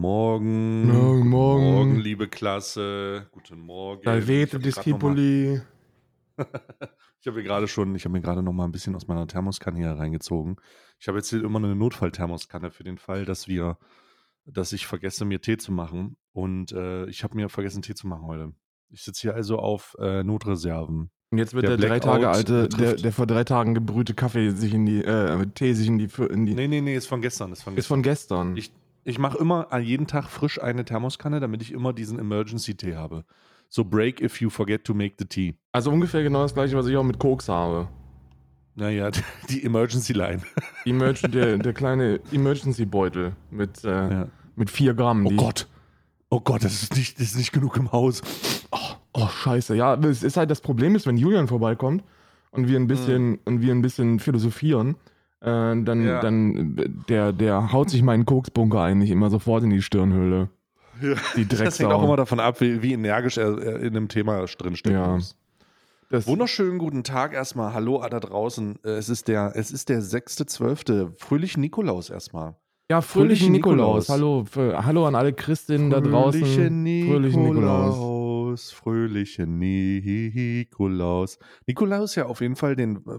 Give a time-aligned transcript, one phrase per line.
[0.00, 0.88] Morgen.
[0.88, 1.62] Guten Morgen.
[1.62, 3.26] Morgen, liebe Klasse.
[3.32, 4.00] Guten Morgen.
[4.02, 5.60] Salvete Discipoli.
[6.38, 9.26] Ich habe mir gerade schon, ich habe mir gerade noch mal ein bisschen aus meiner
[9.26, 10.56] Thermoskanne hier reingezogen.
[10.98, 13.76] Ich habe jetzt hier immer eine Notfallthermoskanne für den Fall, dass wir,
[14.46, 16.16] dass ich vergesse, mir Tee zu machen.
[16.32, 18.54] Und äh, ich habe mir vergessen, Tee zu machen heute.
[18.88, 21.10] Ich sitze hier also auf äh, Notreserven.
[21.28, 24.48] Und jetzt wird Der der, drei Tage alte, der, der vor drei Tagen gebrühte Kaffee
[24.50, 27.20] sich in die, äh, Tee sich in die, in die Nee, nee, nee, ist von
[27.20, 27.52] gestern.
[27.52, 27.96] Ist von ist gestern.
[27.96, 28.56] von gestern.
[28.56, 28.72] Ich,
[29.04, 33.24] ich mache immer an jeden Tag frisch eine Thermoskanne, damit ich immer diesen Emergency-Tee habe.
[33.68, 35.54] So break if you forget to make the tea.
[35.72, 37.88] also ungefähr genau das gleiche, was ich auch mit Koks habe.
[38.74, 39.10] Naja,
[39.48, 40.42] die Emergency-Line.
[40.84, 44.28] Emerg der, der kleine Emergency-Beutel mit, äh, Ja.
[44.56, 45.26] mit vier Gramm.
[45.26, 45.68] Oh Gott.
[46.30, 48.22] Oh Gott, das ist nicht, das ist nicht genug im Haus.
[49.12, 49.74] Oh, scheiße.
[49.74, 52.04] Ja, es ist halt das Problem ist, wenn Julian vorbeikommt
[52.52, 54.94] und wir ein bisschen, und wir ein bisschen philosophieren,
[55.40, 56.20] äh, dann, Ja.
[56.20, 60.48] dann äh, der, der haut sich meinen Koksbunker eigentlich immer sofort in die Stirnhöhle.
[61.36, 61.84] Die Das Drecksau.
[61.84, 65.14] hängt auch immer davon ab, wie, wie energisch er, er in dem Thema drinstecken Ja.
[65.14, 65.34] muss.
[66.10, 67.72] Das, Wunderschönen guten Tag erstmal.
[67.72, 68.80] Hallo da draußen.
[68.84, 71.12] Äh, Es ist der, es ist der 6.12.
[71.18, 72.56] Fröhlichen Nikolaus erstmal.
[72.90, 74.08] ja, fröhlichen Fröhlichen Nikolaus.
[74.08, 74.08] Nikolaus.
[74.08, 76.40] Hallo, für, hallo an alle Christinnen da draußen.
[76.40, 77.94] Fröhlichen Fröhlichen Nikolaus.
[78.50, 78.70] Nikolaus.
[78.72, 81.38] Fröhlichen Nikolaus.
[81.66, 83.18] Nikolaus ja auf jeden Fall den, äh,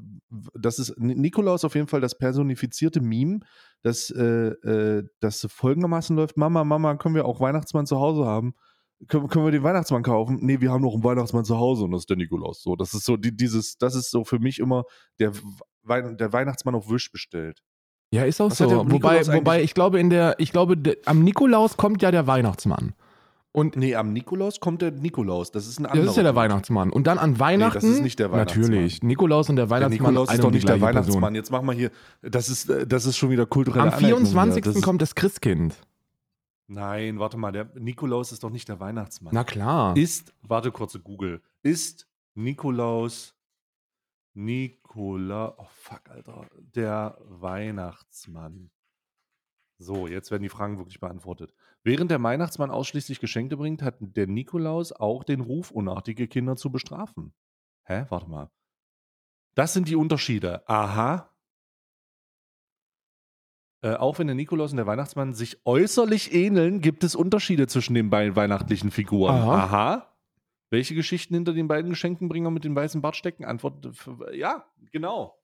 [0.60, 3.40] das ist Nikolaus auf jeden Fall das personifizierte Meme,
[3.84, 8.54] das, äh, äh, das folgendermaßen läuft: Mama, Mama, können wir auch Weihnachtsmann zu Hause haben?
[9.08, 10.40] Können, können wir den Weihnachtsmann kaufen?
[10.42, 12.62] Nee, wir haben noch einen Weihnachtsmann zu Hause und das ist der Nikolaus.
[12.62, 14.84] So, das ist so die, dieses, das ist so für mich immer
[15.20, 15.32] der,
[15.84, 17.62] Wei- der Weihnachtsmann auf Wish bestellt.
[18.14, 18.70] Ja, ist auch Was so.
[18.92, 22.94] Wobei, wobei ich glaube, in der, ich glaube, de, am Nikolaus kommt ja der Weihnachtsmann.
[23.54, 25.52] Und Nee, am Nikolaus kommt der Nikolaus.
[25.52, 26.06] Das ist ein anderer.
[26.06, 26.36] das ist ja der.
[26.36, 26.90] Weihnachtsmann.
[26.90, 27.74] Und dann an Weihnachten.
[27.76, 28.62] das ist nicht der Weihnachtsmann.
[28.70, 29.04] Natürlich.
[29.04, 30.10] Nikolaus und der Der Weihnachtsmann.
[30.14, 31.20] Nikolaus eine ist doch nicht der Weihnachtsmann.
[31.20, 31.36] Person.
[31.36, 31.92] Jetzt machen wir hier,
[32.22, 34.64] das ist, äh, das ist schon wieder kulturelle Am Anerkennung 24.
[34.64, 34.74] wieder.
[34.74, 35.76] Das kommt das Christkind.
[36.68, 39.34] Nein, warte mal, der Nikolaus ist doch nicht der Weihnachtsmann.
[39.34, 39.98] Na klar.
[39.98, 43.36] Ist, warte kurze Google, ist Nikolaus,
[44.34, 48.70] Nikola, oh fuck, Alter, der Weihnachtsmann.
[49.78, 51.54] So, jetzt werden die Fragen wirklich beantwortet.
[51.84, 56.72] Während der Weihnachtsmann ausschließlich Geschenke bringt, hat der Nikolaus auch den Ruf, unartige Kinder zu
[56.72, 57.34] bestrafen.
[57.86, 58.06] Hä?
[58.10, 58.52] Warte mal.
[59.56, 60.68] Das sind die Unterschiede.
[60.70, 61.30] Aha.
[63.84, 67.96] Äh, auch wenn der Nikolaus und der Weihnachtsmann sich äußerlich ähneln, gibt es Unterschiede zwischen
[67.96, 69.34] den beiden weihnachtlichen Figuren.
[69.34, 69.64] Aha.
[69.64, 70.08] Aha.
[70.70, 73.44] Welche Geschichten hinter den beiden Geschenkenbringer mit dem weißen Bart stecken?
[73.44, 73.90] Antwort:
[74.34, 75.36] Ja, genau.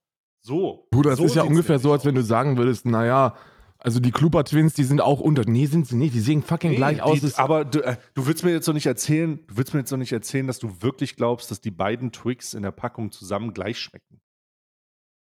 [0.41, 0.87] So.
[0.91, 3.35] Bruder, das so ist ja ungefähr so, als wenn du sagen würdest, naja,
[3.79, 5.43] also die Kluber Twins, die sind auch unter.
[5.45, 6.13] Nee, sind sie nicht.
[6.15, 7.19] Die sehen fucking Nee, gleich aus.
[7.21, 9.91] die, aber du, äh, du willst mir jetzt doch nicht erzählen, du willst mir jetzt
[9.91, 13.53] doch nicht erzählen, dass du wirklich glaubst, dass die beiden Twix in der Packung zusammen
[13.53, 14.19] gleich schmecken.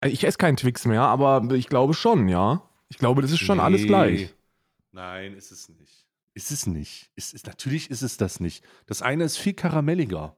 [0.03, 2.67] ich esse keinen Twix mehr, aber ich glaube schon, ja.
[2.89, 3.87] Ich glaube, das ist schon alles Nee.
[3.87, 4.35] gleich.
[4.91, 6.05] Nein, ist es nicht.
[6.33, 7.09] Ist es nicht.
[7.15, 8.63] Ist, ist, natürlich ist es das nicht.
[8.85, 10.35] Das eine ist viel karamelliger.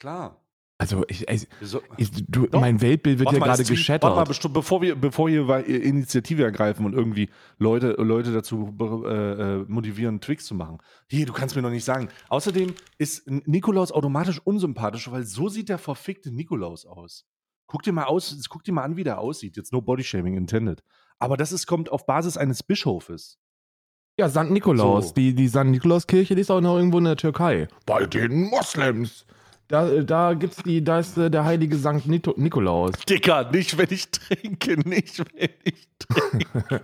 [0.00, 0.41] Klar.
[0.82, 4.16] Also, ich, ich, So, ich, du, mein Weltbild wird ja gerade geschettert.
[4.16, 9.64] Warte mal, bevor wir, bevor wir Initiative ergreifen und irgendwie Leute, Leute dazu äh, äh,
[9.68, 10.78] motivieren, Twix zu machen.
[11.08, 12.08] Hier, du kannst mir noch nicht sagen.
[12.28, 17.26] Außerdem ist Nikolaus automatisch unsympathisch, weil so sieht der verfickte Nikolaus aus.
[17.66, 19.56] Guck dir mal aus, guck dir mal an, wie der aussieht.
[19.56, 20.82] Jetzt no body shaming intended.
[21.20, 23.38] Aber das ist, kommt auf Basis eines Bischofes.
[24.18, 24.50] Ja, St.
[24.50, 25.08] Nikolaus.
[25.08, 25.14] So.
[25.14, 25.64] Die, die St.
[25.64, 27.68] Nikolauskirche, die ist auch noch irgendwo in der Türkei.
[27.86, 29.24] Bei den Moslems.
[29.72, 32.04] Da, da gibt's die, da ist äh, der heilige St.
[32.06, 32.92] Nito Nikolaus.
[33.08, 36.82] Dicker, nicht wenn ich trinke, nicht wenn ich trinke.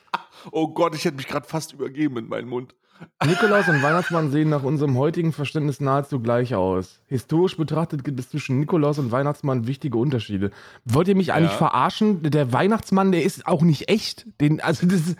[0.50, 2.74] oh Gott, ich hätte mich gerade fast übergeben in meinen Mund.
[3.22, 7.02] Nikolaus und Weihnachtsmann sehen nach unserem heutigen Verständnis nahezu gleich aus.
[7.08, 10.50] Historisch betrachtet gibt es zwischen Nikolaus und Weihnachtsmann wichtige Unterschiede.
[10.86, 11.58] Wollt ihr mich eigentlich Ja.
[11.58, 12.22] verarschen?
[12.22, 14.26] Der Weihnachtsmann, der ist auch nicht echt.
[14.40, 15.16] Den, also das ist,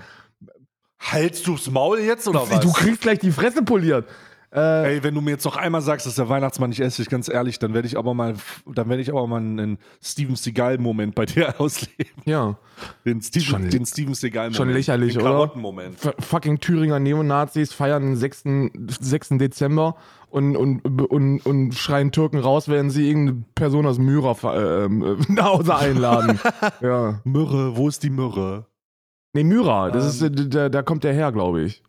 [1.01, 2.61] Haltst du's Maul jetzt oder was?
[2.61, 4.07] du kriegst gleich die Fresse poliert.
[4.53, 7.29] Äh, Ey, wenn du mir jetzt noch einmal sagst, dass der Weihnachtsmann nicht essig, ganz
[7.29, 8.35] ehrlich, dann werde ich aber mal,
[8.67, 12.11] dann werde ich aber mal einen Steven Seagal-Moment bei dir ausleben.
[12.25, 12.57] ja.
[13.05, 14.57] Den Steven, Schon- den Steven Seagal-Moment.
[14.57, 15.53] schon lächerlich, den oder?
[16.03, 18.45] F- fucking Thüringer Neonazis feiern den 6.
[19.01, 19.29] 6.
[19.39, 19.95] Dezember
[20.31, 24.35] und, und, und, und schreien Türken raus, während sie irgendeine Person aus Myra
[24.85, 26.41] ähm, nach Hause einladen.
[26.81, 27.21] ja.
[27.23, 28.67] Myrrhe, wo ist die Myrrhe?
[29.33, 30.33] Nee, Myra, das Ähm.
[30.35, 31.85] ist, äh, da, da kommt der her, glaube ich.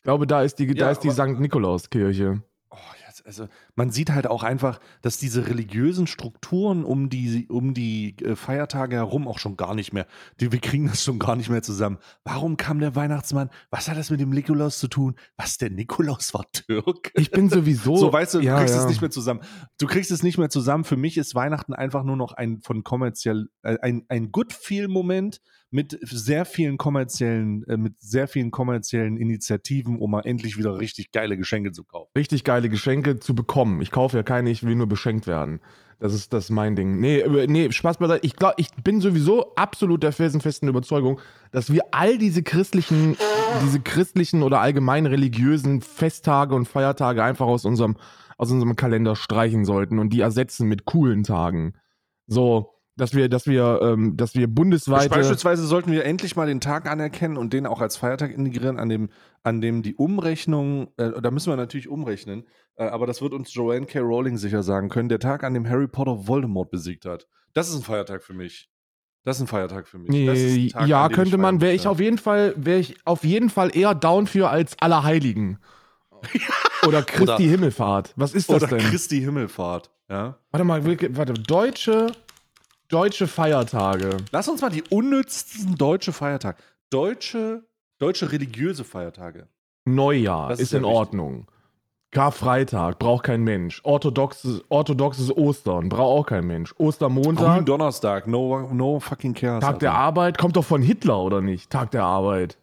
[0.00, 1.38] Ich glaube, da ist die, da Ja, ist die St.
[1.38, 2.42] Nikolauskirche.
[2.70, 2.76] Oh,
[3.06, 8.16] jetzt also man sieht halt auch einfach, dass diese religiösen Strukturen um die, um die
[8.18, 10.06] äh, Feiertage herum auch schon gar nicht mehr,
[10.40, 11.98] die, wir kriegen das schon gar nicht mehr zusammen.
[12.24, 13.50] Warum kam der Weihnachtsmann?
[13.70, 15.14] Was hat das mit dem Nikolaus zu tun?
[15.36, 17.12] Was, der Nikolaus war Türk?
[17.14, 17.96] Ich bin sowieso.
[17.96, 18.82] So, weißt du, du ja, kriegst ja.
[18.82, 19.40] es nicht mehr zusammen.
[19.78, 20.84] Du kriegst es nicht mehr zusammen.
[20.84, 25.40] Für mich ist Weihnachten einfach nur noch ein von kommerziell, äh, ein, ein Good-Feel-Moment
[25.70, 31.12] mit sehr vielen kommerziellen, äh, mit sehr vielen kommerziellen Initiativen, um mal endlich wieder richtig
[31.12, 32.10] geile Geschenke zu kaufen.
[32.16, 33.59] richtig geile Geschenke zu bekommen.
[33.80, 35.60] Ich kaufe ja keine, ich will nur beschenkt werden.
[35.98, 36.98] Das ist das ist mein Ding.
[36.98, 38.24] Nee, über- nee, Spaß beiseite.
[38.24, 41.20] Ich glaube, ich bin sowieso absolut der felsenfesten Überzeugung,
[41.52, 43.16] dass wir all diese christlichen,
[43.62, 47.96] diese christlichen oder allgemein religiösen Festtage und Feiertage einfach aus unserem,
[48.38, 51.74] aus unserem Kalender streichen sollten und die ersetzen mit coolen Tagen.
[52.26, 55.10] So, dass wir, dass wir, ähm, dass wir bundesweite.
[55.10, 58.88] Beispielsweise sollten wir endlich mal den Tag anerkennen und den auch als Feiertag integrieren, an
[58.88, 59.08] dem,
[59.42, 62.44] an dem die Umrechnung, äh, da müssen wir natürlich umrechnen, äh,
[62.84, 64.00] aber das wird uns Joanne K.
[64.00, 67.26] Rowling sicher sagen können, der Tag, an dem Harry Potter Voldemort besiegt hat.
[67.52, 68.70] Das ist ein Feiertag für mich.
[69.24, 70.72] Das ist ein Feiertag für mich.
[70.72, 73.94] Tag, ja, könnte man, wäre ich auf jeden Fall, wäre ich auf jeden Fall eher
[73.94, 75.58] down für als Allerheiligen.
[76.86, 78.12] Oder Christi Oder- Himmelfahrt.
[78.16, 78.86] Was ist das Oder denn?
[78.90, 79.90] Christi Himmelfahrt.
[80.08, 80.38] Ja.
[80.50, 82.08] warte mal, warte, deutsche,
[82.88, 84.16] deutsche Feiertage.
[84.32, 86.58] Lass uns mal die unnützsten deutsche Feiertage.
[86.90, 87.64] Deutsche,
[87.98, 89.48] deutsche religiöse Feiertage.
[89.84, 90.96] Neujahr Das ist, ist in wichtig.
[90.96, 91.46] Ordnung.
[92.12, 93.80] Karfreitag braucht kein Mensch.
[93.84, 96.74] Orthodoxes, orthodoxes Ostern braucht auch kein Mensch.
[96.76, 98.26] Ostermontag, Gründonnerstag.
[98.26, 99.62] No, no fucking cares.
[99.62, 99.94] Tag der.
[99.94, 101.70] Arbeit, kommt doch von Hitler oder nicht?
[101.70, 102.58] Tag der Arbeit.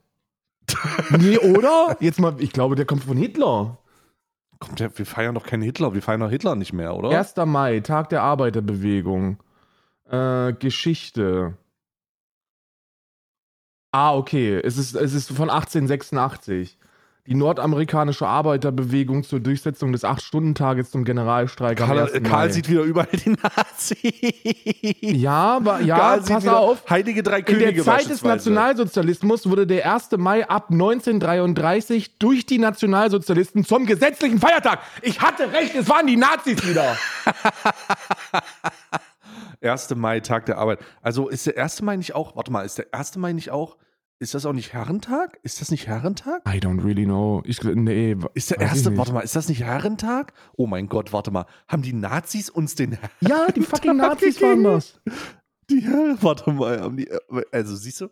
[1.18, 1.96] nee, oder?
[2.02, 3.78] Jetzt mal, ich glaube, der kommt von Hitler.
[4.60, 5.94] Kommt der, wir feiern doch keinen Hitler.
[5.94, 7.18] Wir feiern doch Hitler nicht mehr, oder?
[7.18, 7.36] 1.
[7.46, 9.38] Mai, Tag der Arbeiterbewegung.
[10.10, 11.58] Äh, Geschichte.
[13.94, 14.60] Ah, okay.
[14.60, 16.78] Es ist, es ist von 1886.
[17.27, 22.24] Die nordamerikanische Arbeiterbewegung zur Durchsetzung des Acht-Stunden-Tages zum Generalstreik Karl, 1.
[22.24, 24.13] Karl sieht wieder überall die Nazis.
[25.01, 26.89] ja, aber, ja, Karl pass auf.
[26.89, 28.24] Heilige drei In Könige der Zeit des.
[28.24, 30.12] Nationalsozialismus wurde der 1.
[30.18, 34.79] Mai ab 1933 durch die Nationalsozialisten zum gesetzlichen Feiertag.
[35.01, 36.95] Ich hatte recht, es waren die Nazis wieder.
[39.62, 39.95] 1.
[39.95, 40.79] Mai, Tag der Arbeit.
[41.01, 41.81] Also ist der 1.
[41.81, 43.18] Mai nicht auch, warte mal, ist der 1.
[43.18, 43.75] Mai nicht auch,
[44.19, 45.38] ist das auch nicht Herrentag?
[45.44, 46.42] Ist das nicht Herrentag?
[46.48, 47.42] I don't really know.
[47.46, 50.34] Ich, nee, Ist der erste, warte mal, ist das nicht Herrentag?
[50.56, 51.46] Oh mein Gott, warte mal.
[51.68, 54.74] Haben die Nazis uns den Ja, die fucking Nazis waren gegeben?
[54.75, 55.00] das.
[55.69, 57.10] Die Herren, warte mal, haben die,
[57.52, 58.08] also siehst du,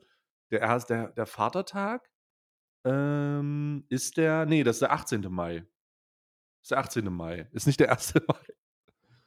[0.51, 2.07] der, erst- der, der Vatertag
[2.85, 5.21] ähm, ist der, nee, das ist der 18.
[5.31, 5.65] Mai.
[6.61, 7.05] ist der 18.
[7.11, 7.47] Mai.
[7.51, 8.13] Ist nicht der 1.
[8.27, 8.35] Mai.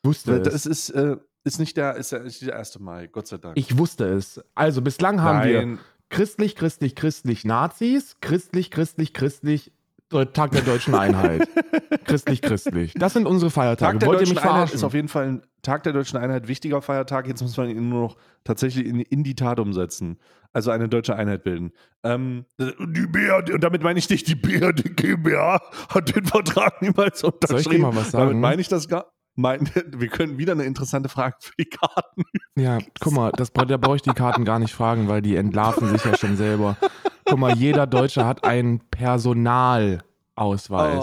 [0.05, 0.67] Wusste Das es.
[0.67, 2.79] ist, äh, ist nicht der, ist der, ist der 1.
[2.79, 3.57] Mai, Gott sei Dank.
[3.57, 4.41] Ich wusste es.
[4.55, 5.79] Also bislang haben wir Nein,
[6.11, 9.73] christlich, christlich, christlich Nazis, christlich, christlich, christlich
[10.11, 11.47] Deu- Tag der deutschen Einheit.
[12.07, 12.95] christlich, christlich.
[12.95, 13.93] Das sind unsere Feiertage.
[13.99, 14.77] Tag der Wollt ihr deutschen mich Einheit verarschen?
[14.77, 17.27] ist auf jeden Fall ein Tag der deutschen Einheit wichtiger Feiertag.
[17.27, 20.19] Jetzt muss man ihn nur noch tatsächlich in, in die Tat umsetzen.
[20.55, 21.73] Also eine deutsche Einheit bilden.
[22.05, 25.61] Ähm, die BRD, und damit meine ich nicht, die BRD GmbH
[25.91, 27.63] hat den Vertrag niemals unterschrieben.
[27.63, 28.29] Soll ich dir mal was sagen?
[28.29, 29.13] Damit meine ich das gar.
[29.39, 32.25] Mein, wir können wieder eine interessante Frage für die Karten.
[32.57, 35.89] Ja, guck mal, das, da brauche ich die Karten gar nicht fragen, weil die entlarven
[35.89, 36.77] sich ja schon selber.
[37.25, 40.03] Guck mal, jeder Deutsche hat einen Personalausweis.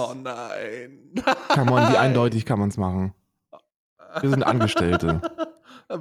[0.01, 1.13] Oh nein.
[1.48, 3.13] kann man, wie eindeutig kann man es machen?
[4.20, 5.22] Wir sind Angestellte.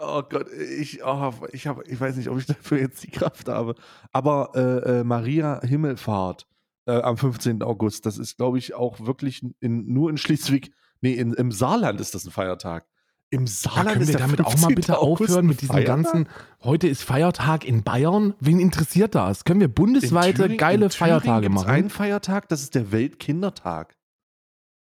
[0.00, 3.48] Oh Gott, ich, oh, ich, hab, ich weiß nicht, ob ich dafür jetzt die Kraft
[3.48, 3.74] habe.
[4.12, 6.46] Aber äh, äh, Maria Himmelfahrt
[6.88, 7.62] äh, am 15.
[7.62, 12.00] August, das ist, glaube ich, auch wirklich in, nur in Schleswig, nee, in, im Saarland
[12.00, 12.86] ist das ein Feiertag.
[13.30, 14.74] Im Ja, Saarland können ist wir der damit auch mal 15.
[14.74, 16.02] bitte August aufhören ein mit diesem Feiertag?
[16.02, 16.28] ganzen,
[16.62, 18.34] heute ist Feiertag in Bayern?
[18.40, 19.44] Wen interessiert das?
[19.44, 21.68] Können wir bundesweite Thüringen- geile Feiertage machen?
[21.68, 23.96] einen Feiertag, das ist der Weltkindertag.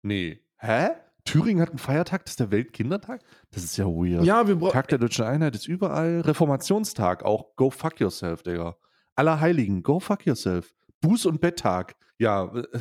[0.01, 0.39] Nee.
[0.57, 0.89] Hä?
[1.25, 3.21] Thüringen hat einen Feiertag, das ist der Weltkindertag?
[3.51, 4.25] Das ist ja weird.
[4.25, 4.73] Ja, wir brauchen.
[4.73, 6.21] Tag der Deutschen Einheit ist überall.
[6.21, 7.55] Reformationstag auch.
[7.55, 8.75] Go fuck yourself, Digga.
[9.15, 10.73] Allerheiligen, go fuck yourself.
[11.03, 11.95] Buß- und Betttag.
[12.17, 12.79] Ja, äh,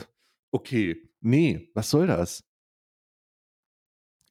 [0.51, 1.09] okay.
[1.21, 2.45] Nee, was soll das?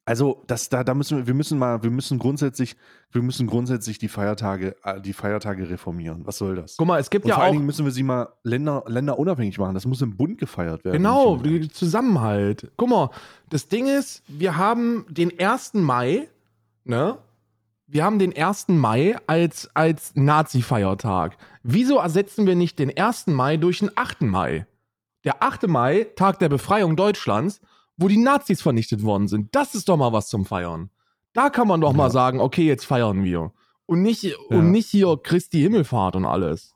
[0.04, 2.76] Also, das, da, da müssen wir, wir müssen mal, wir müssen grundsätzlich,
[3.12, 6.26] wir müssen grundsätzlich die Feiertage, äh, die Feiertage reformieren.
[6.26, 6.76] Was soll das?
[6.76, 7.54] Guck mal, es gibt Und ja vor allen auch.
[7.54, 9.74] Dingen müssen wir sie mal Länder, länderunabhängig machen.
[9.74, 10.96] Das muss im Bund gefeiert werden.
[10.96, 12.72] Genau, Zusammenhalt.
[12.76, 13.10] Guck mal,
[13.48, 15.74] das Ding ist, wir haben den 1.
[15.74, 16.28] Mai,
[16.82, 17.18] ne?
[17.92, 18.68] Wir haben den 1.
[18.68, 21.36] Mai als, als Nazi-Feiertag.
[21.62, 23.26] Wieso ersetzen wir nicht den 1.
[23.26, 24.22] Mai durch den 8.
[24.22, 24.66] Mai?
[25.24, 25.68] Der 8.
[25.68, 27.60] Mai, Tag der Befreiung Deutschlands,
[27.98, 29.54] wo die Nazis vernichtet worden sind.
[29.54, 30.88] Das ist doch mal was zum Feiern.
[31.34, 31.96] Da kann man doch Ja.
[31.98, 33.52] mal sagen, okay, jetzt feiern wir.
[33.84, 34.36] Und nicht, Ja.
[34.48, 36.74] und nicht hier Christi Himmelfahrt und alles.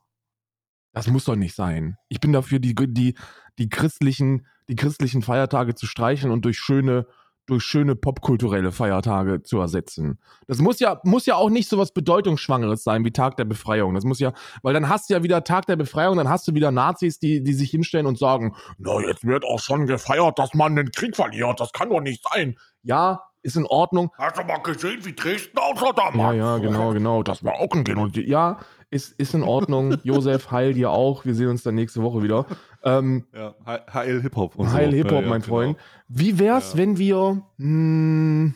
[0.92, 1.96] Das muss doch nicht sein.
[2.08, 3.14] Ich bin dafür, die, die,
[3.58, 7.06] die christlichen, die christlichen Feiertage zu streichen und durch schöne
[7.46, 10.18] durch schöne popkulturelle Feiertage zu ersetzen.
[10.46, 13.94] Das muss ja, muss ja auch nicht so was Bedeutungsschwangeres sein wie Tag der Befreiung.
[13.94, 16.54] Das muss ja, weil dann hast du ja wieder Tag der Befreiung, dann hast du
[16.54, 20.54] wieder Nazis, die, die sich hinstellen und sagen, na, jetzt wird auch schon gefeiert, dass
[20.54, 21.60] man den Krieg verliert.
[21.60, 22.56] Das kann doch nicht sein.
[22.82, 24.10] Ja, ist in Ordnung.
[24.18, 26.36] Hast du mal gesehen, wie Dresden aussah damals?
[26.36, 27.22] Ja, ja, genau, genau.
[27.22, 28.58] Das war auch ein und ja,
[28.96, 29.96] ist, ist in Ordnung.
[30.02, 31.24] Josef, heil dir auch.
[31.24, 32.46] Wir sehen uns dann nächste Woche wieder.
[32.82, 33.54] Ähm, Ja,
[33.92, 34.56] Heil Hip-Hop.
[34.56, 34.96] und Heil so.
[34.96, 35.54] Hip-Hop, Ja, mein genau.
[35.54, 35.78] Freund.
[36.08, 36.78] Wie wär's, Ja.
[36.78, 37.42] wenn wir.
[37.58, 38.54] Mh,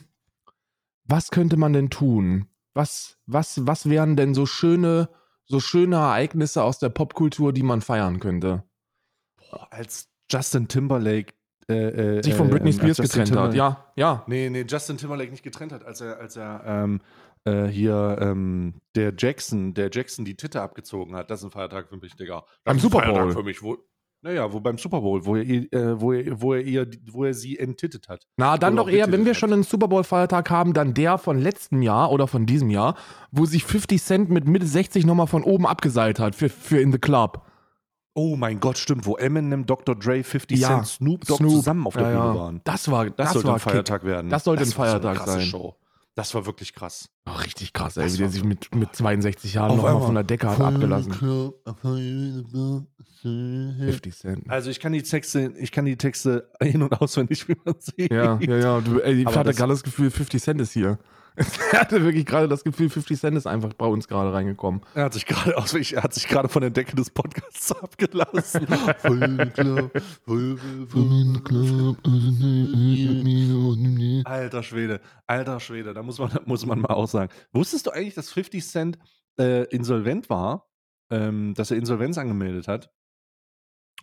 [1.05, 2.47] was könnte man denn tun?
[2.75, 5.09] Was, was, was wären denn so schöne,
[5.45, 8.63] so schöne Ereignisse aus der Popkultur, die man feiern könnte?
[9.51, 11.33] Boah, als Justin Timberlake
[11.69, 13.55] äh, äh, Sich von äh, Britney ähm, Spears getrennt hat.
[13.55, 14.25] Ja, ja.
[14.27, 17.01] Nee, nee, Justin Timberlake nicht getrennt hat, als er, als er ähm,
[17.45, 21.31] äh, hier ähm, der Jackson, der Jackson die Titte abgezogen hat.
[21.31, 22.41] Das ist ein Feiertag für mich, Digga.
[22.41, 23.33] Das Beim ein Super Feiertag Bowl.
[23.33, 23.79] Für mich, wo,
[24.23, 27.33] naja, wo beim Super Bowl, wo er, äh, wo er, wo er, ihr, wo er
[27.33, 28.27] sie enttittet hat.
[28.37, 29.41] Na, dann Oder doch eher, wenn wir direkt.
[29.41, 32.97] schon einen Super Bowl-Feiertag haben, dann der von letztem Jahr oder von diesem Jahr,
[33.31, 36.93] wo sich 50 Cent mit Mitte 60 nochmal von oben abgeseilt hat für, für In
[36.93, 37.47] the Club.
[38.13, 39.95] Oh mein Gott, stimmt, wo Eminem, Dr.
[39.95, 42.61] Dre, 50 Ja, Cent, Snoop Dogg Snoop, zusammen auf der ja, Bühne waren.
[42.65, 44.29] Das war, Das, das, sollte war ein Feiertag werden.
[44.29, 45.43] Das sollte ein war so Feiertag krasse sein.
[45.43, 45.77] Show.
[46.21, 47.09] Das war wirklich krass.
[47.27, 50.07] Oh, richtig krass, ey, Das wie der sich mit, mit 62 Jahren Auf nochmal einmal.
[50.07, 51.13] von der Decke hat abgelassen.
[53.23, 54.51] 50 Cent.
[54.51, 58.13] Also ich kann die Texte, ich kann die Texte in- und auswendig, wie man sieht.
[58.13, 58.81] Ja, ja, ja.
[58.83, 60.99] Du, ey, ich Aber hatte gerade das Gefühl, 50 Cent ist hier.
[61.73, 64.83] er hatte wirklich gerade das Gefühl, 50 Cent ist einfach bei uns gerade reingekommen.
[64.95, 68.67] Er hat sich gerade auswendig, er hat sich gerade von der Decke des Podcasts abgelassen.
[74.25, 77.33] Alter Schwede, alter Schwede, da muss man, muss man mal auch sagen.
[77.53, 78.99] Wusstest du eigentlich, dass 50 Cent
[79.39, 80.69] äh, insolvent war,
[81.11, 82.91] ähm, dass er Insolvenz angemeldet hat?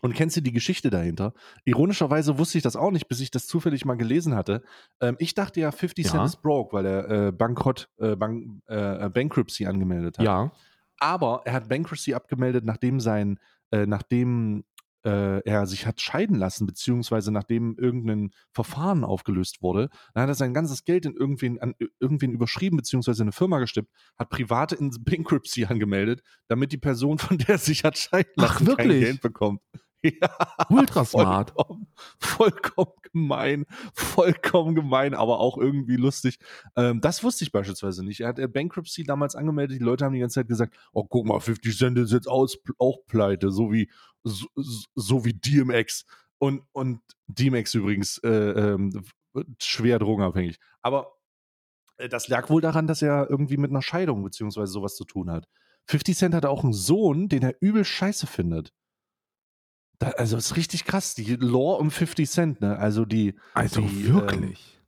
[0.01, 1.33] Und kennst du die Geschichte dahinter?
[1.65, 4.63] Ironischerweise wusste ich das auch nicht, bis ich das zufällig mal gelesen hatte.
[5.01, 6.11] Ähm, ich dachte ja, 50 Ja.
[6.11, 10.25] Cent ist broke, weil er äh, Bankrott, äh, Bank, äh, Bankruptcy angemeldet hat.
[10.25, 10.51] Ja.
[10.99, 13.39] Aber er hat Bankruptcy abgemeldet, nachdem sein,
[13.71, 14.63] äh, nachdem
[15.05, 19.89] äh, er sich hat scheiden lassen, beziehungsweise nachdem irgendein Verfahren aufgelöst wurde.
[20.13, 23.89] Dann hat er sein ganzes Geld in irgendwen, an irgendwen überschrieben, beziehungsweise eine Firma gestippt,
[24.17, 28.59] hat private in Bankruptcy angemeldet, damit die Person, von der er sich hat scheiden Ach,
[28.59, 29.03] lassen, kein wirklich?
[29.03, 29.61] Geld bekommt.
[30.03, 30.29] Ja,
[30.69, 31.51] Ultra smart.
[31.51, 31.87] Vollkommen,
[32.19, 36.39] vollkommen gemein, vollkommen gemein, aber auch irgendwie lustig.
[36.75, 38.21] Ähm, das wusste ich beispielsweise nicht.
[38.21, 39.79] Er hat äh, Bankruptcy damals angemeldet.
[39.79, 42.57] Die Leute haben die ganze Zeit gesagt: Oh, guck mal, 50 Cent ist jetzt aus,
[42.77, 43.89] auch pleite, so wie,
[44.23, 44.47] so,
[44.95, 46.05] so wie DMX.
[46.37, 49.03] Und, und DMX übrigens äh, ähm,
[49.59, 50.59] schwer drogenabhängig.
[50.81, 51.17] Aber
[51.97, 55.31] äh, das lag wohl daran, dass er irgendwie mit einer Scheidung beziehungsweise sowas zu tun
[55.31, 55.47] hat.
[55.87, 58.73] 50 Cent hatte auch einen Sohn, den er übel scheiße findet.
[59.99, 62.77] Da, also ist richtig krass, die Lore um 50 Cent, ne?
[62.77, 64.79] Also die Also die, ähm, wirklich.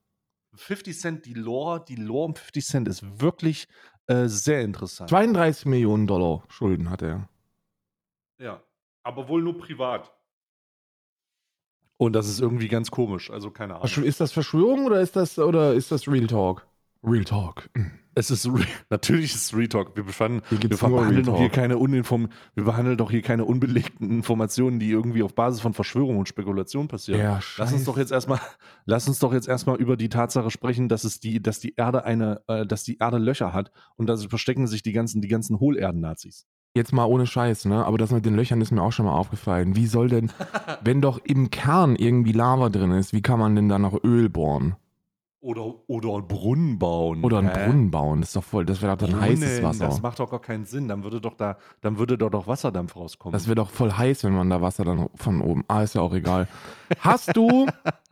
[0.54, 3.68] 50 Cent, die Lore, die Lore um 50 Cent ist wirklich
[4.08, 5.10] äh, sehr interessant.
[5.10, 7.30] 32 Millionen Dollar Schulden hat er.
[8.40, 8.62] Ja,
[9.04, 10.12] aber wohl nur privat.
[11.98, 14.04] Und das ist irgendwie ganz komisch, also keine Ahnung.
[14.04, 16.66] Ist das Verschwörung oder ist das, oder ist das Real Talk?
[17.04, 17.70] Real Talk.
[17.74, 17.92] Mhm.
[18.20, 18.50] Es ist
[18.90, 19.96] natürlich ist es Retalk.
[19.96, 24.78] Wir, befanden, wir behandeln doch hier keine uninform wir behandeln doch hier keine unbelegten Informationen,
[24.78, 27.22] die irgendwie auf Basis von Verschwörung und Spekulation passieren.
[27.22, 28.40] Ja, Lass uns doch jetzt erstmal,
[28.86, 32.04] lass uns doch jetzt erstmal über die Tatsache sprechen, dass es die, dass die Erde
[32.04, 35.62] eine, äh, dass die Erde Löcher hat und da verstecken sich die ganzen, die ganzen
[35.62, 36.46] Hohlerden-Nazis.
[36.76, 37.86] Jetzt mal ohne Scheiß, ne?
[37.86, 39.78] Aber das mit den Löchern ist mir auch schon mal aufgefallen.
[39.78, 40.30] Wie soll denn,
[40.84, 44.30] wenn doch im Kern irgendwie Lava drin ist, wie kann man denn da noch Öl
[44.30, 44.76] bohren?
[45.42, 47.24] Oder, oder einen Brunnen bauen.
[47.24, 47.66] Oder einen Hä?
[47.66, 48.20] Brunnen bauen?
[48.20, 50.02] Das ist doch voll, das wäre doch dann heißes Brunnen, Das Wasser.
[50.02, 50.88] macht doch gar keinen Sinn.
[50.90, 53.32] Dann würde doch da, dann würde doch doch Wasserdampf rauskommen.
[53.32, 55.64] Das wäre doch voll heiß, wenn man da Wasser dann von oben.
[55.70, 56.48] Ah, ist ja auch egal.
[57.00, 57.68] Hast du,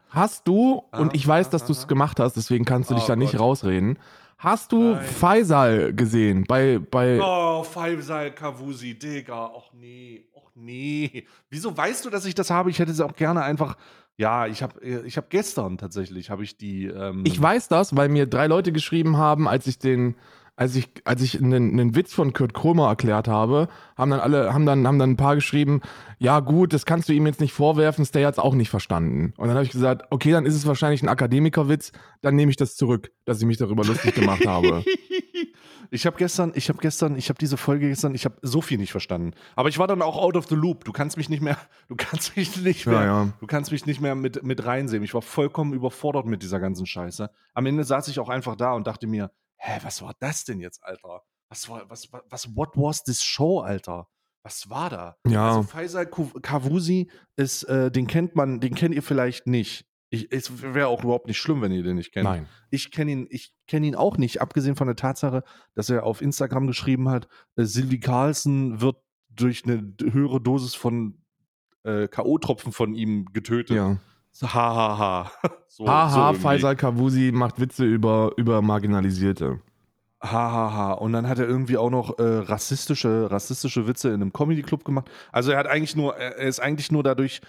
[0.09, 3.07] hast du, und ich weiß, dass du es gemacht hast, deswegen kannst du dich Oh
[3.07, 3.41] da nicht Gott.
[3.41, 3.99] rausreden.
[4.37, 5.03] Hast du Nein.
[5.03, 9.47] Faisal gesehen bei, bei, Oh, Faisal Kavusi, Digga.
[9.47, 11.25] Och nee, och nee.
[11.49, 12.69] Wieso weißt du, dass ich das habe?
[12.69, 13.75] Ich hätte es auch gerne einfach.
[14.17, 16.85] Ja, ich habe ich hab gestern tatsächlich, habe ich die.
[16.85, 20.15] Ähm, Ich weiß das, weil mir drei Leute geschrieben haben, als ich den,
[20.55, 24.55] als ich, als ich einen, einen Witz von Kurt Krömer erklärt habe, haben dann alle,
[24.55, 25.81] haben dann, haben dann ein paar geschrieben,
[26.17, 29.33] ja gut, das kannst du ihm jetzt nicht vorwerfen, Stay hat's auch nicht verstanden.
[29.37, 32.57] Und dann habe ich gesagt, okay, dann ist es wahrscheinlich ein Akademikerwitz, dann nehme ich
[32.57, 34.83] das zurück, dass ich mich darüber lustig gemacht habe.
[35.91, 38.77] Ich habe gestern, ich habe gestern, ich habe diese Folge gestern, ich habe so viel
[38.77, 39.31] nicht verstanden.
[39.55, 40.85] Aber ich war dann auch out of the loop.
[40.85, 41.57] Du kannst mich nicht mehr,
[41.87, 43.33] du kannst mich nicht mehr, Ja, ja.
[43.39, 45.03] du kannst mich nicht mehr mit, mit reinsehen.
[45.03, 47.29] Ich war vollkommen überfordert mit dieser ganzen Scheiße.
[47.53, 50.59] Am Ende saß ich auch einfach da und dachte mir, hä, was war das denn
[50.59, 51.21] jetzt, Alter?
[51.49, 54.07] Was war, was, was, was what was this show, Alter?
[54.47, 55.17] was war da?
[55.27, 55.49] Ja.
[55.49, 59.85] Also Faisal Kavusi ist, äh, den kennt man, den kennt ihr vielleicht nicht.
[60.09, 62.23] Ich, es wäre auch überhaupt nicht schlimm, wenn ihr den nicht kennt.
[62.23, 62.47] Nein.
[62.69, 66.21] Ich kenne ihn, ich kenne ihn auch nicht, abgesehen von der Tatsache, dass er auf
[66.21, 68.97] Instagram geschrieben hat, äh, Sylvie Carlson wird
[69.29, 71.17] durch eine höhere Dosis von
[71.83, 73.75] äh, K.O.-Tropfen von ihm getötet.
[73.75, 73.97] Ja.
[74.43, 75.31] Ha, ha, ha.
[75.69, 79.59] So, Haha, so Faisal Kavusi macht Witze über, über Marginalisierte.
[80.23, 80.91] Ha, ha, ha.
[80.93, 85.11] Und dann hat er irgendwie auch noch äh, rassistische, rassistische Witze in einem Comedy-Club gemacht.
[85.31, 87.41] Also er hat eigentlich nur, er ist eigentlich nur dadurch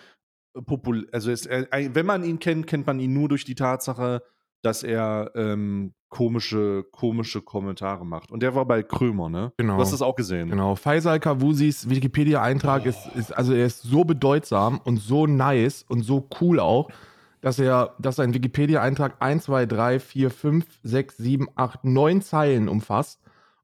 [0.62, 3.54] populär, also ist, er, ein- wenn man ihn kennt, kennt man ihn nur durch die
[3.54, 4.22] Tatsache,
[4.62, 8.32] dass er ähm, komische, komische Kommentare macht.
[8.32, 9.52] Und der war bei Krömer, ne?
[9.56, 9.76] Genau.
[9.76, 10.50] Du hast das auch gesehen.
[10.50, 10.74] Genau.
[10.74, 16.28] Faisal Kavusis Wikipedia-Eintrag ist, ist, also er ist so bedeutsam und so nice und so
[16.40, 16.88] cool auch,
[17.40, 22.68] dass er, dass sein Wikipedia-Eintrag 1, 2, 3, 4, 5, 6, 7, 8, 9 Zeilen
[22.68, 23.20] umfasst.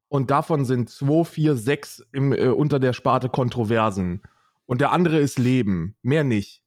[0.07, 4.21] Und davon sind 2, 4, 6 im, äh, unter der Sparte Kontroversen.
[4.65, 5.95] Und der andere ist Leben.
[6.03, 6.61] Mehr nicht.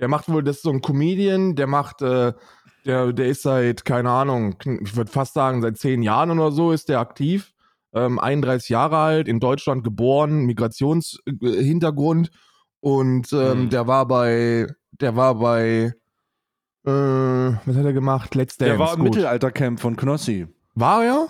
[0.00, 2.32] Der macht wohl, das ist so ein Comedian, der macht, äh,
[2.84, 6.72] der, der ist seit, keine Ahnung, ich würde fast sagen, seit zehn Jahren oder so
[6.72, 7.52] ist der aktiv.
[7.94, 12.30] Ähm, 31 Jahre alt, in Deutschland geboren, Migrationshintergrund.
[12.80, 13.70] Und ähm, Mhm.
[13.70, 15.94] der war bei, der war bei,
[16.84, 18.34] äh, was hat er gemacht?
[18.34, 18.70] Let's Dance.
[18.72, 19.04] der war im.
[19.04, 20.46] Mittelaltercamp von Knossi.
[20.74, 21.28] War er?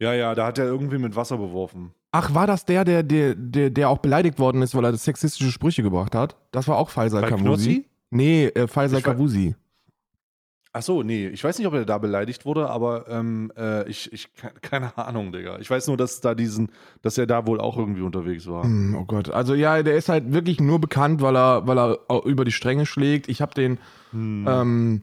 [0.00, 1.94] Ja, ja, da hat er irgendwie mit Wasser beworfen.
[2.16, 5.50] Ach, war das der, der, der, der, der auch beleidigt worden ist, weil er sexistische
[5.50, 6.36] Sprüche gebracht hat?
[6.52, 7.32] Das war auch Faisal Bei.
[7.32, 7.86] Knossi?
[8.10, 9.56] Nee, äh, Faisal Ich Kavusi.
[10.76, 14.12] Ach so, nee, ich weiß nicht, ob er da beleidigt wurde, aber ähm, äh, ich,
[14.12, 15.58] ich, ke- keine Ahnung, Digga.
[15.58, 16.70] Ich weiß nur, dass da diesen,
[17.02, 18.62] dass er da wohl auch irgendwie unterwegs war.
[18.64, 19.30] Hm, oh Gott.
[19.30, 22.86] Also ja, der ist halt wirklich nur bekannt, weil er, weil er über die Stränge
[22.86, 23.28] schlägt.
[23.28, 23.78] Ich habe den,
[24.12, 24.46] Hm.
[24.48, 25.02] ähm,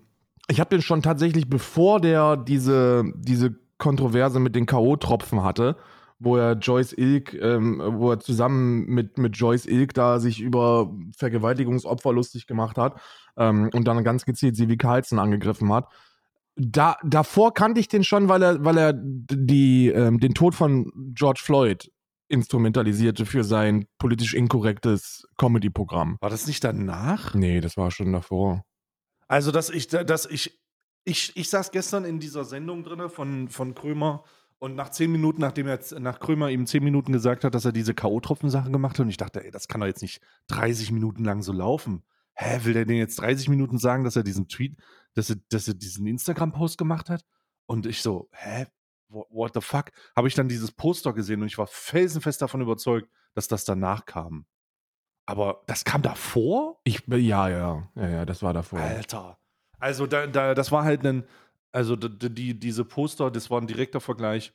[0.49, 5.75] ich habe den schon tatsächlich, bevor der diese, diese Kontroverse mit den K.O.-Tropfen hatte,
[6.23, 10.93] wo er Joyce Ilk, ähm, wo er zusammen mit, mit Joyce Ilk da sich über
[11.17, 13.01] Vergewaltigungsopfer lustig gemacht hat
[13.37, 15.87] ähm, und dann ganz gezielt Sivi Carlson angegriffen hat.
[16.55, 20.91] Da, davor kannte ich den schon, weil er, weil er die, ähm, den Tod von
[21.15, 21.91] George Floyd
[22.27, 26.17] instrumentalisierte für sein politisch inkorrektes Comedy-Programm.
[26.21, 27.33] War das nicht danach?
[27.33, 28.63] Nee, das war schon davor.
[29.27, 30.59] Also, dass ich, dass ich,
[31.03, 34.23] ich, ich saß gestern in dieser Sendung drinne von, von Krömer
[34.61, 37.71] und nach zehn Minuten, nachdem er nach Krömer ihm zehn Minuten gesagt hat, dass er
[37.71, 41.25] diese K.O.-Tropfen-Sache gemacht hat, und ich dachte, ey, das kann doch jetzt nicht 30 Minuten
[41.25, 42.03] lang so laufen.
[42.35, 44.77] Hä, will der denn jetzt 30 Minuten sagen, dass er diesen Tweet,
[45.15, 47.25] dass er, dass er diesen Instagram-Post gemacht hat?
[47.65, 48.67] Und ich so, hä?
[49.09, 49.85] What, what the fuck?
[50.15, 54.05] Habe ich dann dieses Poster gesehen und ich war felsenfest davon überzeugt, dass das danach
[54.05, 54.45] kam.
[55.25, 56.79] Aber das kam davor?
[56.83, 58.79] Ich, ja, ja, ja, ja, das war davor.
[58.79, 59.39] Alter.
[59.79, 61.23] Also da, da, das war halt ein,
[61.71, 64.53] also d- d- die, diese Poster, das war ein direkter Vergleich.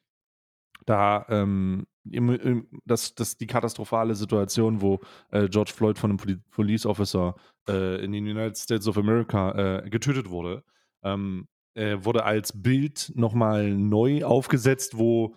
[0.84, 5.00] Da, ähm, im, im, das, das die katastrophale Situation, wo
[5.30, 7.34] äh, George Floyd von einem Poli Police Officer
[7.68, 10.62] äh, in den United States of America äh, getötet wurde,
[11.02, 15.34] ähm, äh, wurde als Bild nochmal neu aufgesetzt, wo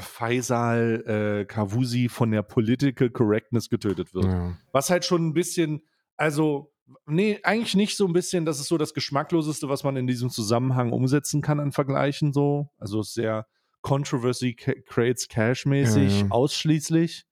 [0.00, 4.24] Faisal äh, Kavusi von der Political Correctness getötet wird.
[4.24, 4.56] Ja.
[4.72, 5.82] Was halt schon ein bisschen,
[6.16, 6.69] also,
[7.06, 10.30] nee, eigentlich nicht so ein bisschen, das ist so das Geschmackloseste, was man in diesem
[10.30, 12.70] Zusammenhang umsetzen kann an Vergleichen so.
[12.78, 13.46] Also sehr
[13.82, 16.30] Controversy creates Cash-mäßig, Ja, ja.
[16.30, 17.24] ausschließlich.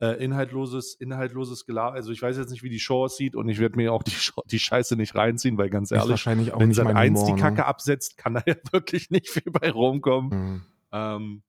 [0.00, 1.96] Äh, inhaltloses, inhaltloses Gelaber.
[1.96, 4.12] Also ich weiß jetzt nicht, wie die Show aussieht und ich werde mir auch die,
[4.46, 7.40] die Scheiße nicht reinziehen, weil ganz ehrlich, wahrscheinlich auch wenn Sat 1 Humor, die ne?
[7.40, 10.64] Kacke absetzt, kann da ja wirklich nicht viel bei rumkommen.
[10.92, 11.16] Ja.
[11.16, 11.42] Ähm,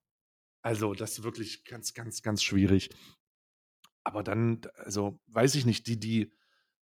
[0.61, 2.89] also, das ist wirklich ganz, ganz, ganz schwierig.
[4.03, 6.31] Aber dann, also, weiß ich nicht, die, die,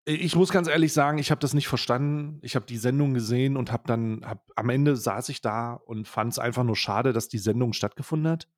[0.08, 2.38] ich muss ganz ehrlich sagen, ich habe das nicht verstanden.
[2.42, 6.08] Ich habe die Sendung gesehen und habe dann, hab, am Ende saß ich da und
[6.08, 8.48] fand es einfach nur schade, dass die Sendung stattgefunden hat.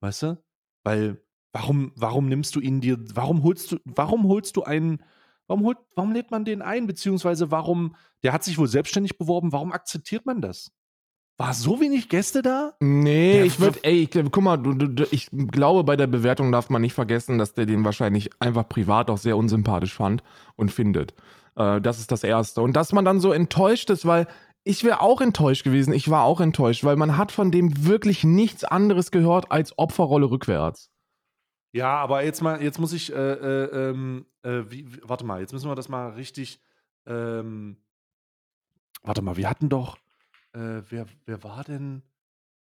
[0.00, 0.42] Weißt du?
[0.82, 5.04] Weil, warum, warum nimmst du ihn dir, warum holst du, warum holst du einen,
[5.46, 6.88] warum holt, warum lädt man den ein?
[6.88, 10.72] Beziehungsweise warum, der hat sich wohl selbstständig beworben, warum akzeptiert man das?
[11.40, 12.74] War so wenig Gäste da?
[12.80, 16.08] Nee, Der ich würde, ey, ich, guck mal, du, du, du- ich glaube, bei der
[16.08, 20.24] Bewertung darf man nicht vergessen, dass der den wahrscheinlich einfach privat auch sehr unsympathisch fand
[20.56, 21.14] und findet.
[21.54, 22.60] Äh, das ist das Erste.
[22.60, 24.26] Und dass man dann so enttäuscht ist, weil
[24.64, 25.92] ich wäre auch enttäuscht gewesen.
[25.92, 30.30] Ich war auch enttäuscht, weil man hat von dem wirklich nichts anderes gehört als Opferrolle
[30.30, 30.90] rückwärts.
[31.72, 35.52] Ja, aber jetzt mal, jetzt muss ich, äh, äh, ähm, äh, wie, warte mal, jetzt
[35.52, 36.60] müssen wir das mal richtig,
[37.06, 37.76] ähm,
[39.02, 39.98] warte mal, wir hatten doch,
[40.58, 42.02] äh, wer, wer war denn,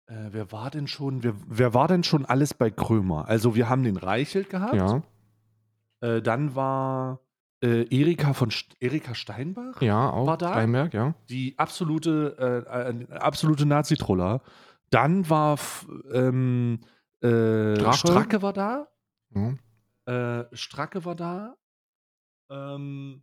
[0.08, 3.28] äh, wer war denn schon, wer, wer war denn schon alles bei Krömer?
[3.28, 5.02] Also wir haben den Reichelt gehabt, Ja,
[6.02, 7.22] äh, dann war
[7.64, 10.28] äh, Erika von, St Erika Steinbach, ja, auch.
[10.28, 10.52] War da?
[10.52, 11.14] Steinberg, ja.
[11.30, 12.36] die absolute,
[12.70, 14.42] äh, äh, absolute Nazi-Troller.
[14.90, 15.58] Dann war
[16.12, 16.80] ähm,
[17.22, 17.94] äh?
[17.94, 18.88] Stracke war da.
[20.06, 21.56] äh, Stracke war da.
[22.50, 23.22] Ähm,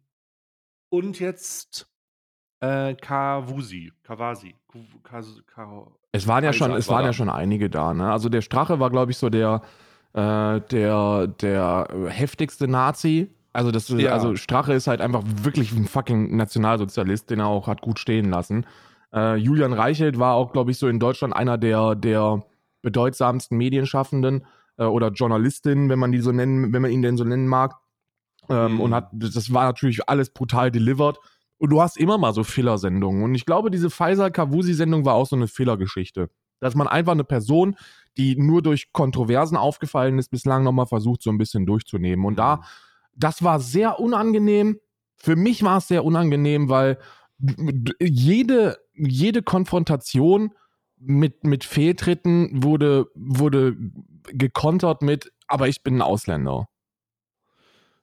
[0.88, 1.90] und jetzt
[2.90, 3.92] äh, Kawusi.
[4.02, 4.54] Kawasi.
[6.12, 8.10] Es waren ja schon, es war waren ja schon einige da, ne?
[8.10, 9.62] Also der Strache war, glaube ich, so der,
[10.14, 13.30] äh, der, der heftigste Nazi.
[13.52, 14.12] Also das, Ja.
[14.12, 18.30] also Strache ist halt einfach wirklich ein fucking Nationalsozialist, den er auch hat gut stehen
[18.30, 18.66] lassen.
[19.14, 22.42] Äh, Julian Reichelt war auch, glaube ich, so in Deutschland einer der, der
[22.82, 24.44] bedeutsamsten Medienschaffenden
[24.78, 27.74] äh, oder Journalistinnen, wenn man die so nennen, wenn man ihn denn so nennen mag.
[28.48, 28.80] Ähm, Mhm.
[28.80, 31.18] Und hat, das war natürlich alles brutal delivered.
[31.58, 33.22] Und du hast immer mal so Fehlersendungen.
[33.22, 36.28] Und ich glaube, diese Pfizer-Kavusi-Sendung war auch so eine Fehlergeschichte.
[36.60, 37.76] Dass man einfach eine Person,
[38.16, 42.24] die nur durch Kontroversen aufgefallen ist, bislang nochmal versucht, so ein bisschen durchzunehmen.
[42.24, 42.62] Und da,
[43.14, 44.80] das war sehr unangenehm.
[45.16, 46.98] Für mich war es sehr unangenehm, weil
[48.00, 50.52] jede, jede Konfrontation
[50.98, 53.76] mit, mit Fehltritten wurde, wurde
[54.28, 56.68] gekontert mit, aber ich bin ein Ausländer.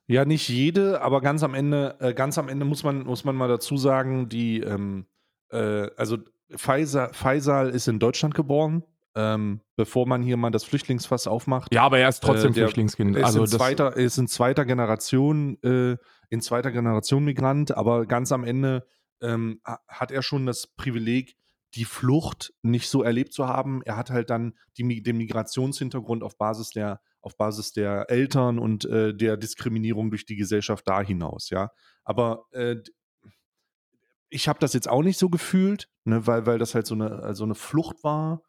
[0.06, 3.36] Ja, nicht jede, aber ganz am Ende, äh, ganz am Ende muss man, muss man
[3.36, 5.06] mal dazu sagen, die, ähm,
[5.50, 6.18] äh, also
[6.54, 11.72] Faisal, Faisal ist in Deutschland geboren, ähm, bevor man hier mal das Flüchtlingsfass aufmacht.
[11.74, 13.16] Ja, aber er ist trotzdem Äh, Flüchtlingskind.
[13.16, 15.96] Er ist, Also in das, zweiter, er ist in zweiter Generation, äh,
[16.28, 18.86] in zweiter Generation Migrant, aber ganz am Ende
[19.22, 21.36] ähm, ha- hat er schon das Privileg,
[21.76, 23.80] die Flucht nicht so erlebt zu haben.
[23.84, 28.84] Er hat halt dann die, den Migrationshintergrund auf Basis der, auf Basis der Eltern und
[28.84, 31.70] äh, der Diskriminierung durch die Gesellschaft da hinaus, ja.
[32.04, 32.76] Aber äh,
[34.28, 37.34] ich habe das jetzt auch nicht so gefühlt, ne, weil, weil das halt so eine,
[37.34, 38.42] so eine Flucht war.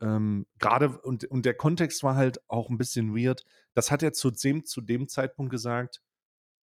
[0.00, 3.44] Ähm, Gerade und, und der Kontext war halt auch ein bisschen weird.
[3.74, 6.00] Das hat er zu dem, zu dem Zeitpunkt gesagt,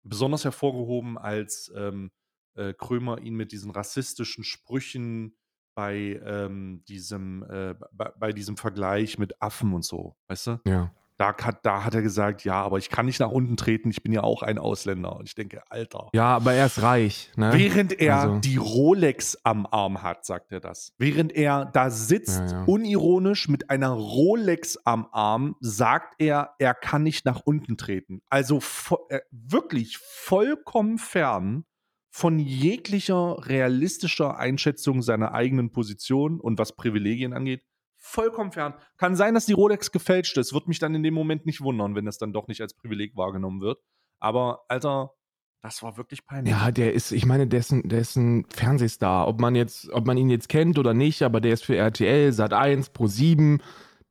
[0.02, 2.10] besonders hervorgehoben, als ähm,
[2.54, 5.36] äh, Krömer ihn mit diesen rassistischen Sprüchen
[5.74, 10.60] bei ähm, diesem, äh, bei, bei diesem Vergleich mit Affen und so, weißt du?
[10.64, 10.94] ja.
[11.16, 14.02] Da hat, da hat er gesagt, ja, aber ich kann nicht nach unten treten, ich
[14.02, 15.14] bin ja auch ein Ausländer.
[15.16, 16.08] Und ich denke, Alter.
[16.12, 17.30] ja, aber er ist reich.
[17.36, 17.52] Ne?
[17.54, 20.92] Während er Also- die Rolex am Arm hat, sagt er das.
[20.98, 22.64] Während er da sitzt, Ja, ja.
[22.64, 28.20] unironisch mit einer Rolex am Arm, sagt er, er kann nicht nach unten treten.
[28.28, 31.64] Also vo äh, wirklich vollkommen fern
[32.10, 37.62] von jeglicher realistischer Einschätzung seiner eigenen Position und was Privilegien angeht.
[38.06, 38.74] Vollkommen fern.
[38.98, 40.52] Kann sein, dass die Rolex gefälscht ist.
[40.52, 43.16] Wird mich dann in dem Moment nicht wundern, wenn das dann doch nicht als Privileg
[43.16, 43.78] wahrgenommen wird.
[44.20, 45.14] Aber, Alter,
[45.62, 46.52] das war wirklich peinlich.
[46.52, 49.26] Ja, der ist, ich meine, der ist, ein, der ist ein Fernsehstar.
[49.26, 52.28] Ob man jetzt, ob man ihn jetzt kennt oder nicht, aber der ist für RTL,
[52.28, 53.62] Sat1, Pro7.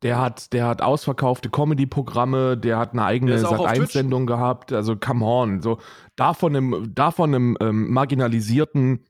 [0.01, 3.91] Der hat, der hat ausverkaufte Comedy-Programme, der hat eine eigene Der ist auch auf Twitch.
[3.91, 4.73] Sat1-Sendung gehabt.
[4.73, 5.61] Also come on.
[5.61, 5.77] So,
[6.15, 9.05] davon einem, davon einem ähm, marginalisierten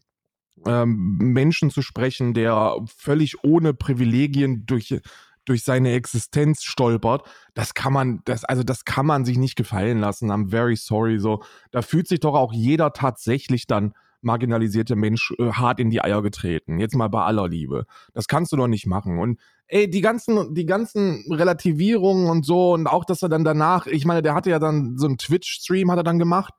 [0.65, 4.99] ähm, Menschen zu sprechen, der völlig ohne Privilegien durch,
[5.45, 9.99] durch seine Existenz stolpert, das kann man, das, also das kann man sich nicht gefallen
[9.99, 10.31] lassen.
[10.31, 11.19] I'm very sorry.
[11.19, 16.01] So, da fühlt sich doch auch jeder tatsächlich dann marginalisierte Mensch äh, hart in die
[16.01, 16.79] Eier getreten.
[16.79, 17.85] Jetzt mal bei aller Liebe.
[18.13, 19.19] Das kannst du doch nicht machen.
[19.19, 23.85] Und ey, die ganzen, die ganzen Relativierungen und so und auch, dass er dann danach,
[23.87, 26.53] ich meine, der hatte ja dann so einen Twitch-Stream hat er dann gemacht,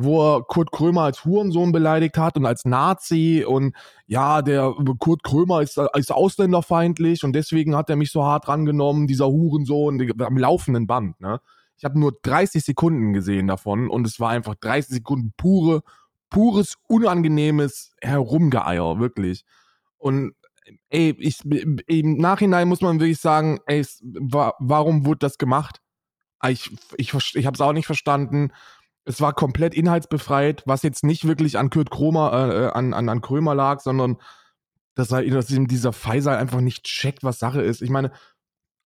[0.00, 3.74] wo er Kurt Krömer als Hurensohn beleidigt hat und als Nazi und
[4.06, 9.08] ja, der Kurt Krömer ist, ist ausländerfeindlich und deswegen hat er mich so hart rangenommen,
[9.08, 11.40] dieser Hurensohn, am laufenden Band, ne?
[11.76, 15.82] Ich habe nur 30 Sekunden gesehen davon und es war einfach 30 Sekunden pure,
[16.28, 19.44] pures, unangenehmes Herumgeeier, wirklich.
[19.96, 20.32] Und
[20.90, 21.44] ey, ich,
[21.86, 25.80] im Nachhinein muss man wirklich sagen, ey, es, wa, warum wurde das gemacht?
[26.40, 28.52] Ah, Ich, ich, ich habe es auch nicht verstanden.
[29.08, 33.08] Es war komplett inhaltsbefreit, was jetzt nicht wirklich an Kurt Kromer, äh, äh, an, an,
[33.08, 34.18] an Krömer lag, sondern
[34.94, 37.80] dass, er, dass ihm dieser Faisal einfach nicht checkt, was Sache ist.
[37.80, 38.12] Ich meine,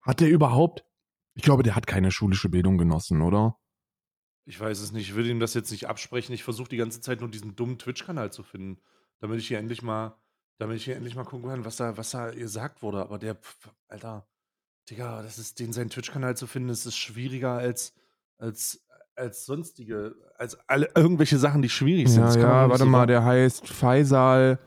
[0.01, 0.85] hat der überhaupt,
[1.35, 3.59] ich glaube, der hat keine schulische Bildung genossen, oder?
[4.45, 5.09] Ich weiß es nicht.
[5.09, 6.33] Ich will ihm das jetzt nicht absprechen.
[6.33, 8.81] Ich versuche die ganze Zeit nur diesen dummen Twitch-Kanal zu finden,
[9.19, 10.17] damit ich hier endlich mal,
[10.59, 13.01] damit ich hier endlich mal gucken kann, was da, was da gesagt wurde.
[13.01, 13.39] Aber der,
[13.89, 14.29] Alter,
[14.89, 17.93] Digga, das ist, den seinen Twitch-Kanal zu finden, das ist schwieriger als,
[18.39, 18.87] als,
[19.23, 22.25] als sonstige, als alle irgendwelche Sachen, die schwierig sind.
[22.35, 24.59] Ja, ja, warte so mal, der heißt Faisal.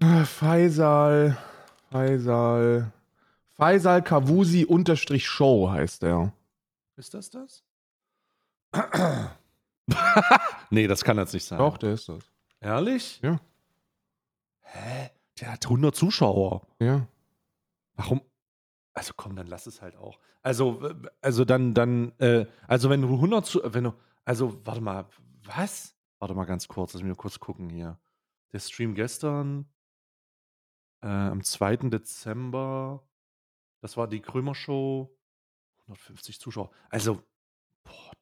[0.00, 1.38] äh, Faisal.
[1.90, 2.92] Faisal.
[3.54, 6.34] Faisal Kavusi unterstrich Show heißt der.
[6.96, 7.64] Ist das das?
[10.70, 11.58] nee, das kann jetzt nicht sein.
[11.58, 12.22] Doch, der ist das.
[12.60, 13.18] Ehrlich?
[13.22, 13.40] Ja.
[14.60, 15.10] Hä?
[15.40, 16.66] Der hat 100 Zuschauer.
[16.80, 17.06] Ja.
[17.94, 18.20] Warum?
[18.96, 20.18] Also komm, dann lass es halt auch.
[20.42, 23.92] Also, also dann, dann, äh, also wenn du 100 zu, wenn du,
[24.24, 25.06] also warte mal,
[25.44, 25.94] was?
[26.18, 27.98] Warte mal ganz kurz, lass mich mal kurz gucken hier.
[28.54, 29.66] Der Stream gestern,
[31.02, 31.90] äh, am 2.
[31.90, 33.06] Dezember,
[33.82, 35.14] das war die Krömer Show,
[35.82, 36.70] 150 Zuschauer.
[36.88, 37.22] Also,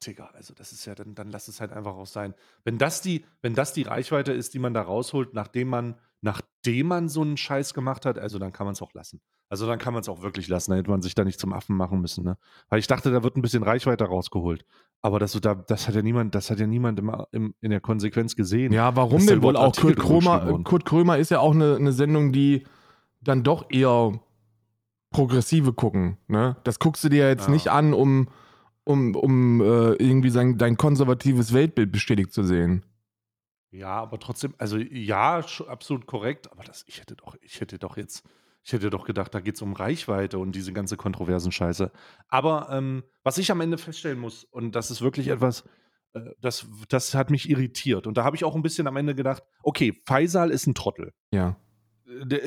[0.05, 2.35] Digga, also das ist ja, dann, dann lass es halt einfach auch sein.
[2.65, 6.87] Wenn das die, wenn das die Reichweite ist, die man da rausholt, nachdem man, nachdem
[6.87, 9.21] man so einen Scheiß gemacht hat, also dann kann man es auch lassen.
[9.47, 10.71] Also dann kann man es auch wirklich lassen.
[10.71, 12.37] Da hätte man sich da nicht zum Affen machen müssen, ne?
[12.69, 14.65] Weil ich dachte, da wird ein bisschen Reichweite rausgeholt.
[15.01, 17.79] Aber das, da, das hat ja niemand, das hat ja niemand im, im, in der
[17.79, 18.73] Konsequenz gesehen.
[18.73, 19.75] Ja, warum denn wohl auch?
[19.75, 20.63] Kurt Krömer.
[20.63, 22.65] Kurt Krömer ist ja auch eine, eine Sendung, die
[23.21, 24.19] dann doch eher
[25.11, 26.17] progressive gucken.
[26.27, 26.57] Ne?
[26.63, 27.51] Das guckst du dir ja jetzt Ja.
[27.53, 28.27] nicht an, um,
[28.83, 32.83] um, um äh, irgendwie sein, dein konservatives Weltbild bestätigt zu sehen.
[33.71, 37.97] Ja, aber trotzdem, also ja, absolut korrekt, aber das, ich hätte doch, ich hätte doch
[37.97, 38.23] jetzt,
[38.65, 41.91] ich hätte doch gedacht, da geht es um Reichweite und diese ganze kontroversen Scheiße.
[42.29, 45.65] Aber ähm, was ich am Ende feststellen muss, und das ist wirklich etwas,
[46.13, 48.07] äh, das, das hat mich irritiert.
[48.07, 51.13] Und da habe ich auch ein bisschen am Ende gedacht, okay, Faisal ist ein Trottel.
[51.31, 51.57] Ja.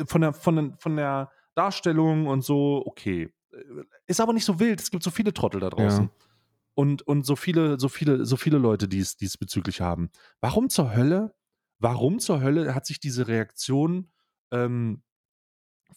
[0.06, 3.32] Von der, von, der, von der Darstellung und so, okay.
[3.52, 3.58] Äh,
[4.08, 6.06] Ist aber nicht so wild, es gibt so viele Trottel da draußen.
[6.06, 6.26] Ja.
[6.74, 10.10] Und, und so viele, so viele, so viele Leute, die es diesbezüglich haben.
[10.40, 11.36] Warum zur Hölle,
[11.78, 14.10] warum zur Hölle hat sich diese Reaktion
[14.50, 15.04] ähm,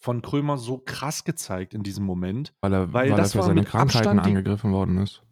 [0.01, 2.53] von Krömer so krass gezeigt in diesem Moment?
[2.59, 5.23] Weil er, Weil weil er das für war seine Krankheiten Abstand angegriffen worden ist.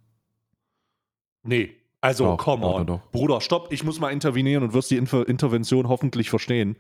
[1.43, 1.75] Nee.
[2.01, 2.87] Also, Doch, come on.
[2.87, 3.11] doch, doch.
[3.11, 6.77] Bruder, stopp, ich muss mal intervenieren und wirst die Inter Intervention hoffentlich verstehen.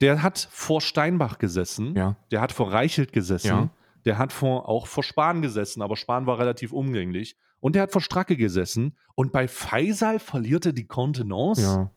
[0.00, 2.16] Der hat vor Steinbach gesessen, Ja.
[2.30, 3.70] der hat vor Reichelt gesessen, Ja.
[4.04, 7.36] der hat vor, auch vor Spahn gesessen, aber Spahn war relativ umgänglich.
[7.60, 8.96] Und der hat vor Stracke gesessen.
[9.16, 11.62] Und bei Faisal verliert er die Kontenance.
[11.62, 11.90] Ja.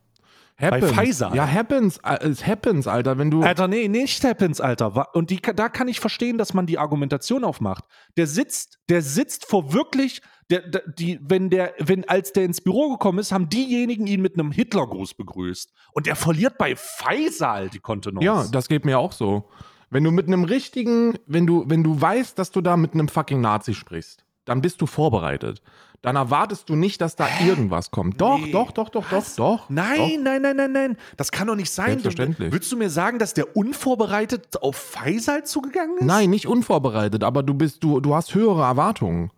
[0.58, 0.92] Bei Happens.
[0.92, 1.34] Pfizer.
[1.34, 1.98] Ja, happens.
[2.04, 3.18] äh, Es happens, Alter.
[3.18, 3.42] Wenn du.
[3.42, 5.14] Alter, nee, nicht Happens, Alter.
[5.14, 7.84] Und die, da kann ich verstehen, dass man die Argumentation aufmacht.
[8.16, 12.60] Der sitzt, der sitzt vor wirklich, der, der, die, wenn der, wenn, als der ins
[12.60, 15.72] Büro gekommen ist, haben diejenigen ihn mit einem Hitlergruß begrüßt.
[15.94, 18.24] Und er verliert bei Faisal die Kontenance.
[18.24, 19.48] Ja, das geht mir auch so.
[19.90, 23.08] Wenn du mit einem richtigen, wenn du, wenn du weißt, dass du da mit einem
[23.08, 25.62] fucking Nazi sprichst, dann bist du vorbereitet.
[26.02, 28.20] Dann erwartest du nicht, dass da irgendwas kommt.
[28.20, 28.50] Doch, Nee.
[28.50, 29.36] doch, doch, doch, Was?
[29.36, 29.70] doch, doch.
[29.70, 30.96] Nein, nein, nein, nein, nein.
[31.16, 31.90] Das kann doch nicht sein.
[31.90, 32.48] Selbstverständlich.
[32.50, 36.04] Du, willst du mir sagen, dass der unvorbereitet auf Faisal zugegangen ist?
[36.04, 39.30] Nein, nicht unvorbereitet, aber du bist, du, du hast höhere Erwartungen.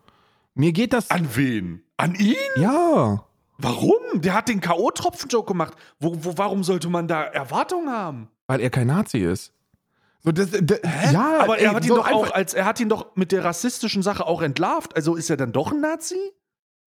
[0.55, 1.11] Mir geht das.
[1.11, 1.83] An wen?
[1.98, 2.35] An ihn?
[2.57, 3.24] ja.
[3.59, 3.94] Warum?
[4.14, 5.74] Der hat den K.O.-Tropfen-Joke gemacht.
[6.00, 8.29] Wo, wo, warum sollte man da Erwartungen haben?
[8.48, 9.53] Weil er kein Nazi ist.
[10.24, 10.81] So, das, das,
[11.12, 13.31] ja, aber ey, er hat ihn so doch auch als er hat ihn doch mit
[13.31, 14.96] der rassistischen Sache auch entlarvt.
[14.96, 16.16] Also ist er dann doch ein Nazi?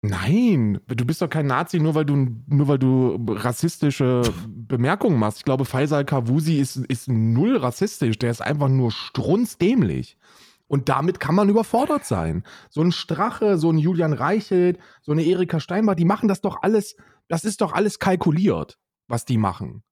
[0.07, 2.15] Nein, du bist doch kein Nazi, nur weil du,
[2.47, 5.39] nur weil du rassistische Bemerkungen machst.
[5.39, 8.19] Ich glaube, Faisal Kavusi ist, ist null rassistisch.
[8.19, 10.19] Der ist einfach nur strunzdämlich.
[10.67, 12.45] Und damit kann man überfordert sein.
[12.69, 16.63] So ein Strache, so ein Julian Reichelt, so eine Erika Steinbach, die machen das doch
[16.63, 16.97] alles,
[17.29, 19.85] das ist doch alles kalkuliert, was die machen.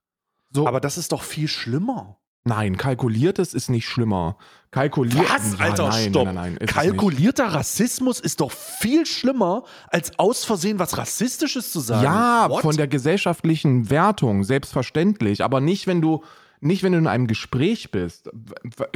[0.51, 2.19] So, Aber das ist doch viel schlimmer.
[2.45, 4.37] Nein, kalkuliertes ist nicht schlimmer.
[4.71, 5.29] Kalkuliert.
[5.29, 5.59] Was?
[5.59, 6.25] Ja, Alter, nein, stopp.
[6.27, 6.67] Nein, nein, nein.
[6.67, 12.05] Kalkulierter Rassismus ist doch viel schlimmer, als aus Versehen was Rassistisches zu sagen.
[12.05, 12.63] Ja, What?
[12.63, 15.45] von der gesellschaftlichen Wertung, selbstverständlich.
[15.45, 16.25] Aber nicht, wenn du,
[16.61, 18.31] nicht, wenn du in einem Gespräch bist.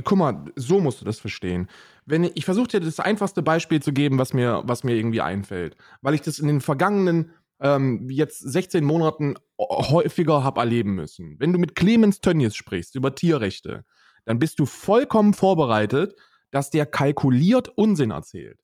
[0.05, 1.69] Guck mal, so musst du das verstehen.
[2.07, 5.21] Wenn ich, ich versuche dir das einfachste Beispiel zu geben, was mir, was mir irgendwie
[5.21, 5.77] einfällt.
[6.01, 11.37] Weil ich das in den vergangenen ähm, jetzt 16 Monaten häufiger habe erleben müssen.
[11.39, 13.85] Wenn du mit Clemens Tönnies sprichst über Tierrechte,
[14.25, 16.15] dann bist du vollkommen vorbereitet,
[16.51, 18.61] dass der kalkuliert Unsinn erzählt.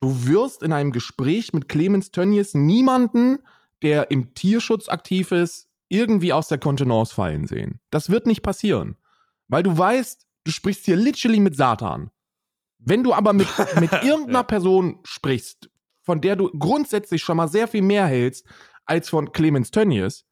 [0.00, 3.38] Du wirst in einem Gespräch mit Clemens Tönnies niemanden,
[3.82, 7.80] der im Tierschutz aktiv ist, irgendwie aus der Kontenance fallen sehen.
[7.90, 8.96] Das wird nicht passieren.
[9.48, 12.10] Weil du weißt, du sprichst hier literally mit Satan.
[12.78, 13.48] Wenn du aber mit,
[13.80, 14.42] mit irgendeiner Ja.
[14.42, 15.70] Person sprichst,
[16.06, 18.46] von der du grundsätzlich schon mal sehr viel mehr hältst
[18.86, 20.24] als von Clemens Tönnies,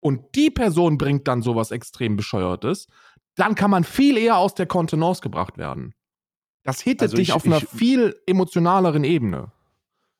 [0.00, 2.86] und die Person bringt dann sowas extrem Bescheuertes,
[3.36, 5.92] dann kann man viel eher aus der Kontenance gebracht werden.
[6.64, 9.50] Das hittet Also dich ich- auf einer ich- viel emotionaleren Ebene.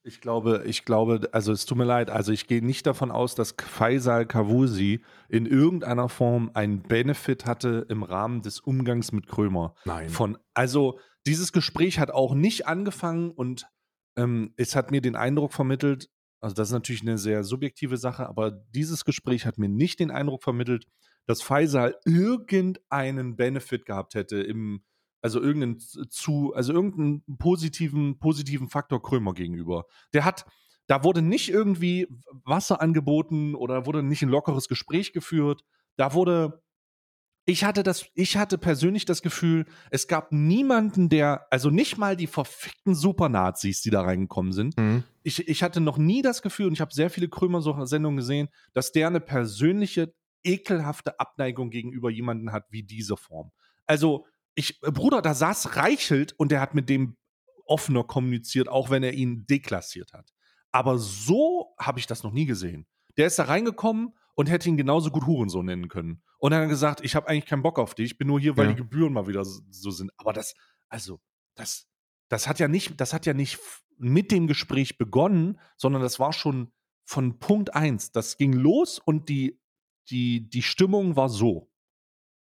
[0.05, 3.35] Ich glaube, ich glaube, also es tut mir leid, also ich gehe nicht davon aus,
[3.35, 9.75] dass Faisal Kavusi in irgendeiner Form einen Benefit hatte im Rahmen des Umgangs mit Krömer.
[9.85, 10.09] Nein.
[10.09, 13.67] Von, also dieses Gespräch hat auch nicht angefangen und
[14.19, 18.29] ähm, es hat mir den Eindruck vermittelt, also das ist natürlich eine sehr subjektive Sache,
[18.29, 20.87] aber dieses Gespräch hat mir nicht den Eindruck vermittelt,
[21.27, 24.83] dass Faisal irgendeinen Benefit gehabt hätte im,
[25.23, 29.85] also irgendeinen zu, also irgendeinen positiven, positiven Faktor Krömer gegenüber.
[30.13, 30.47] Der hat,
[30.87, 32.09] da wurde nicht irgendwie
[32.45, 35.63] Wasser angeboten oder wurde nicht ein lockeres Gespräch geführt.
[35.97, 36.63] Da wurde,
[37.49, 42.15] ich hatte das, ich hatte persönlich das Gefühl, es gab niemanden, der, also nicht mal
[42.15, 44.77] die verfickten Supernazis, die da reingekommen sind.
[44.77, 45.03] Mhm.
[45.23, 48.93] Ich, ich hatte noch nie das Gefühl, und ich habe sehr viele Krömer-Sendungen gesehen, dass
[48.93, 50.13] der eine persönliche,
[50.45, 53.51] ekelhafte Abneigung gegenüber jemanden hat wie diese Form.
[53.87, 57.17] Also, ich, Bruder, da saß Reichelt und der hat mit dem
[57.65, 60.35] offener kommuniziert, auch wenn er ihn deklassiert hat.
[60.71, 62.87] Aber so habe ich das noch nie gesehen.
[63.17, 66.23] Der ist da reingekommen und hätte ihn genauso gut Hurensohn nennen können.
[66.39, 68.57] Und dann hat gesagt, ich habe eigentlich keinen Bock auf dich, ich bin nur hier,
[68.57, 68.71] weil Ja.
[68.71, 70.13] die Gebühren mal wieder so, sind.
[70.17, 70.55] Aber das,
[70.89, 71.21] also,
[71.57, 71.89] das,
[72.29, 73.59] das hat ja nicht, das hat ja nicht
[73.97, 76.71] mit dem Gespräch begonnen, sondern das war schon
[77.05, 78.13] von Punkt eins.
[78.13, 79.61] Das ging los und die,
[80.09, 81.68] die, die Stimmung war so.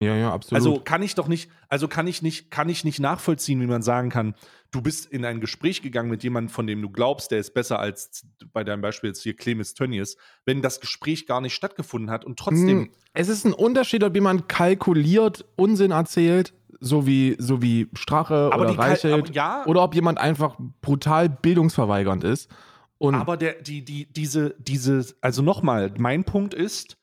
[0.01, 0.55] Ja, ja, absolut.
[0.55, 3.83] Also kann ich doch nicht, also kann ich nicht, kann ich nicht nachvollziehen, wie man
[3.83, 4.33] sagen kann,
[4.71, 7.77] du bist in ein Gespräch gegangen mit jemandem, von dem du glaubst, der ist besser
[7.77, 12.25] als bei deinem Beispiel jetzt hier Clemens Tönnies, wenn das Gespräch gar nicht stattgefunden hat
[12.25, 12.85] und trotzdem.
[12.85, 18.49] Hm, Es ist ein Unterschied, ob jemand kalkuliert Unsinn erzählt, so wie, so wie Strache
[18.51, 19.65] Aber oder Reichelt, aber ja.
[19.67, 22.49] oder ob jemand einfach brutal bildungsverweigernd ist.
[22.97, 26.97] Und Aber der, die, die, diese, diese, also nochmal, mein Punkt ist,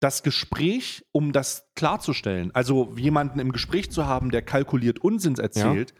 [0.00, 5.94] das Gespräch, um das klarzustellen, also jemanden im Gespräch zu haben, der kalkuliert Unsinn erzählt,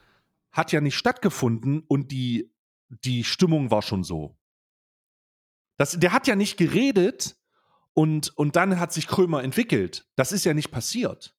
[0.52, 2.50] hat ja nicht stattgefunden und die,
[2.88, 4.36] die Stimmung war schon so.
[5.76, 7.36] Das, der hat ja nicht geredet
[7.92, 10.06] und, und dann hat sich Krömer entwickelt.
[10.16, 11.34] Das ist ja nicht passiert.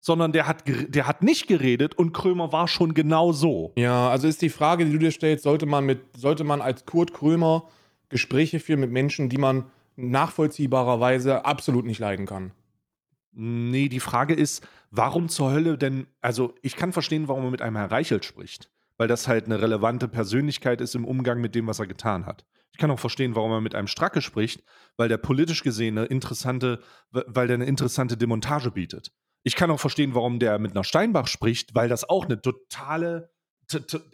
[0.00, 3.72] Sondern der hat, der hat nicht geredet und Krömer war schon genau so.
[3.76, 6.84] ja, also ist die Frage, die du dir stellst, sollte man mit, sollte man als
[6.84, 7.68] Kurt Krömer
[8.08, 12.52] Gespräche führen mit Menschen, die man nachvollziehbarerweise absolut nicht leiden kann.
[13.32, 17.62] Nee, die Frage ist, warum zur Hölle denn, also ich kann verstehen, warum er mit
[17.62, 21.66] einem Herr Reichelt spricht, weil das halt eine relevante Persönlichkeit ist im Umgang mit dem,
[21.66, 22.46] was er getan hat.
[22.72, 24.62] Ich kann auch verstehen, warum er mit einem Stracke spricht,
[24.96, 26.80] weil der politisch gesehen eine interessante,
[27.10, 29.12] weil der eine interessante Demontage bietet.
[29.42, 33.32] Ich kann auch verstehen, warum der mit einer Steinbach spricht, weil das auch eine totale,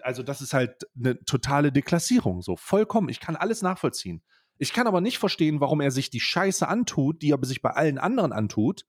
[0.03, 3.09] also das ist halt eine totale Deklassierung, so vollkommen.
[3.09, 4.23] Ich kann alles nachvollziehen.
[4.59, 7.71] Ich kann aber nicht verstehen, warum er sich die Scheiße antut, die er sich bei
[7.71, 8.85] allen anderen antut,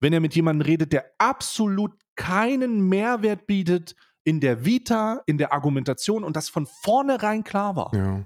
[0.00, 5.52] wenn er mit jemandem redet, der absolut keinen Mehrwert bietet in der Vita, in der
[5.52, 7.94] Argumentation und das von vornherein klar war.
[7.94, 8.24] Ja.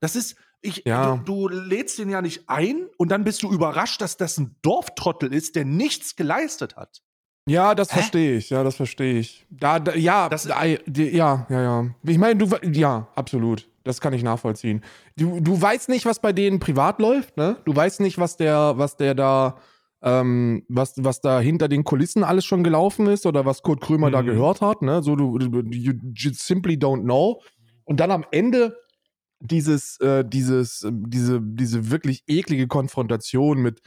[0.00, 1.16] Das ist, ich, Ja.
[1.16, 4.56] du, du lädst den ja nicht ein und dann bist du überrascht, dass das ein
[4.62, 7.02] Dorftrottel ist, der nichts geleistet hat.
[7.46, 8.50] Ja, das verstehe ich.
[8.50, 9.46] Ja, das verstehe ich.
[9.50, 10.78] Da, da ja, Das- da, ja,
[11.50, 11.90] ja, ja.
[12.04, 13.68] Ich meine, du, ja, absolut.
[13.84, 14.82] Das kann ich nachvollziehen.
[15.16, 17.56] Du, du weißt nicht, was bei denen privat läuft, ne?
[17.64, 19.56] Du weißt nicht, was der, was der da,
[20.02, 24.10] ähm, was, was da hinter den Kulissen alles schon gelaufen ist oder was Kurt Krömer
[24.10, 24.26] da Mhm.
[24.26, 25.02] gehört hat, ne?
[25.02, 27.42] So, du, du you just simply don't know.
[27.84, 28.76] Und dann am Ende
[29.40, 33.80] dieses, äh, dieses, äh, diese, diese wirklich eklige Konfrontation mit,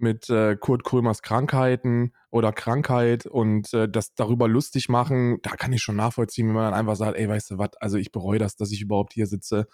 [0.00, 5.72] mit äh, Kurt Krömers Krankheiten oder Krankheit und äh, das darüber lustig machen, da kann
[5.72, 8.38] ich schon nachvollziehen, wenn man dann einfach sagt, ey, weißt du was, also ich bereue
[8.38, 9.66] das, dass ich überhaupt hier sitze.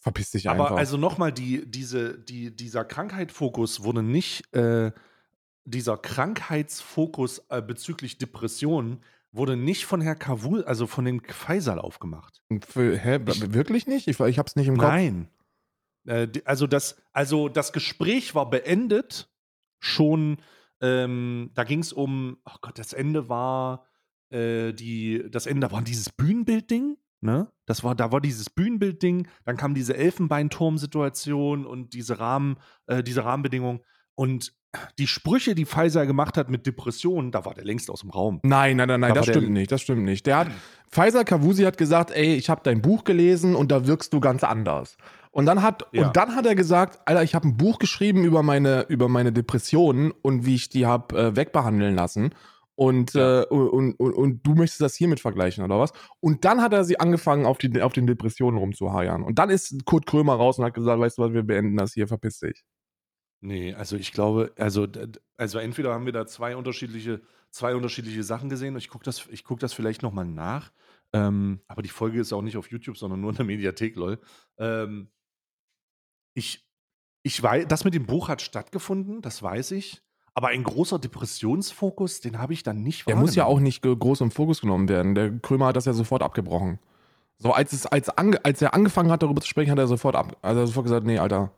[0.00, 0.76] Verpiss dich Aber einfach.
[0.76, 4.92] also nochmal, die, diese, die, dieser Krankheitsfokus wurde nicht, äh,
[5.64, 12.42] dieser Krankheitsfokus äh, bezüglich Depressionen wurde nicht von Herr Kavul, also von dem Faisal aufgemacht.
[12.68, 14.08] Für, hä, w- wirklich nicht?
[14.08, 14.88] Ich, ich hab's nicht im Kopf.
[14.88, 15.28] Nein.
[16.06, 19.30] Äh, also, das, also das Gespräch war beendet,
[19.78, 20.38] schon,
[20.80, 23.86] ähm, da ging es um, oh Gott, das Ende war,
[24.30, 27.50] äh, die, das Ende war dieses Bühnenbildding, ne?
[27.66, 33.24] Das war, da war dieses Bühnenbildding, dann kam diese Elfenbeinturm-Situation und diese Rahmen, äh, diese
[33.24, 33.80] Rahmenbedingungen
[34.14, 34.54] und
[34.98, 38.40] die Sprüche, die Pfizer gemacht hat mit Depressionen, da war der längst aus dem Raum.
[38.42, 40.26] Nein, nein, nein, nein, Da das stimmt nicht, das stimmt nicht.
[40.26, 40.48] Der hat,
[40.90, 44.44] Pfizer Kavusi hat gesagt, ey, ich habe dein Buch gelesen und da wirkst du ganz
[44.44, 44.96] anders.
[45.32, 46.06] Und dann hat, Ja.
[46.06, 49.32] und dann hat er gesagt, Alter, ich habe ein Buch geschrieben über meine, über meine
[49.32, 52.34] Depressionen und wie ich die habe äh, wegbehandeln lassen.
[52.74, 53.42] Und, Ja.
[53.42, 55.92] äh, und, und, und du möchtest das hiermit vergleichen, oder was?
[56.20, 59.22] Und dann hat er sie angefangen, auf, die, auf den Depressionen rumzuheiern.
[59.22, 61.94] Und dann ist Kurt Krömer raus und hat gesagt, weißt du was, wir beenden das
[61.94, 62.62] hier, verpiss dich.
[63.40, 64.86] Nee, also ich glaube, also,
[65.36, 68.76] also entweder haben wir da zwei unterschiedliche, zwei unterschiedliche Sachen gesehen.
[68.76, 70.72] Ich gucke das, ich guck das vielleicht nochmal nach.
[71.12, 74.20] Ähm, aber die Folge ist auch nicht auf YouTube, sondern nur in der Mediathek, lol.
[74.58, 75.08] Ähm,
[76.34, 76.66] ich,
[77.22, 80.02] ich weiß, das mit dem Buch hat stattgefunden, das weiß ich.
[80.34, 84.22] Aber ein großer Depressionsfokus, den habe ich dann nicht Der muss ja auch nicht groß
[84.22, 85.14] im Fokus genommen werden.
[85.14, 86.78] Der Krömer hat das ja sofort abgebrochen.
[87.38, 90.16] So, als, es, als, ange, als er angefangen hat, darüber zu sprechen, hat er sofort
[90.16, 90.36] ab.
[90.40, 91.52] Also er sofort gesagt, nee, Alter,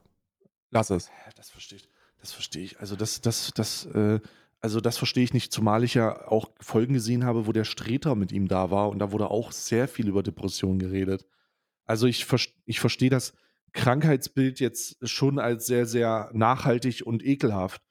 [0.70, 1.10] lass es.
[1.36, 1.88] Das verstehe ich.
[2.18, 2.80] Das verstehe ich.
[2.80, 4.18] Also das, das, das, äh,
[4.60, 8.14] also das verstehe ich nicht, zumal ich ja auch Folgen gesehen habe, wo der Streter
[8.14, 11.26] mit ihm da war und da wurde auch sehr viel über Depressionen geredet.
[11.84, 12.26] Also ich,
[12.64, 13.34] ich verstehe das
[13.74, 17.82] Krankheitsbild jetzt schon als sehr, sehr nachhaltig und ekelhaft.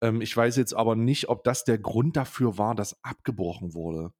[0.00, 4.12] Ähm, ich weiß jetzt aber nicht, ob das der Grund dafür war, dass abgebrochen wurde.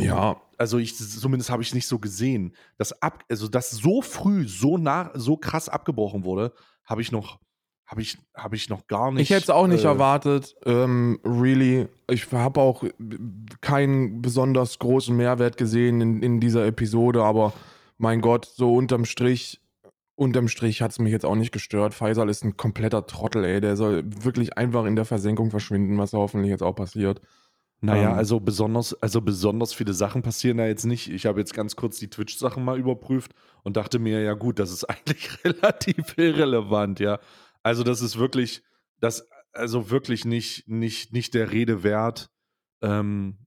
[0.00, 2.54] Ja, Also ich, zumindest habe ich es nicht so gesehen.
[2.76, 6.52] Dass ab, also dass so früh, so nach, so krass abgebrochen wurde,
[6.84, 7.40] habe ich noch,
[7.84, 9.22] habe ich, habe ich noch gar nicht.
[9.22, 10.54] ich hätte es auch nicht äh, erwartet.
[10.64, 11.88] Ähm, really.
[12.08, 12.84] Ich habe auch
[13.60, 17.52] keinen besonders großen Mehrwert gesehen in, in dieser Episode, aber
[17.96, 19.60] mein Gott, so unterm Strich,
[20.18, 21.94] unterm Strich hat es mich jetzt auch nicht gestört.
[21.94, 23.60] Faisal ist ein kompletter Trottel, ey.
[23.60, 27.20] Der soll wirklich einfach in der Versenkung verschwinden, was hoffentlich jetzt auch passiert.
[27.80, 28.18] Naja, Ähm.
[28.18, 31.08] also besonders, also besonders viele Sachen passieren da jetzt nicht.
[31.08, 34.72] Ich habe jetzt ganz kurz die Twitch-Sachen mal überprüft und dachte mir, ja gut, das
[34.72, 37.20] ist eigentlich relativ irrelevant, ja.
[37.62, 38.62] Also das ist wirklich,
[38.98, 42.28] das, also wirklich nicht, nicht, nicht der Rede wert.
[42.82, 43.38] Ähm,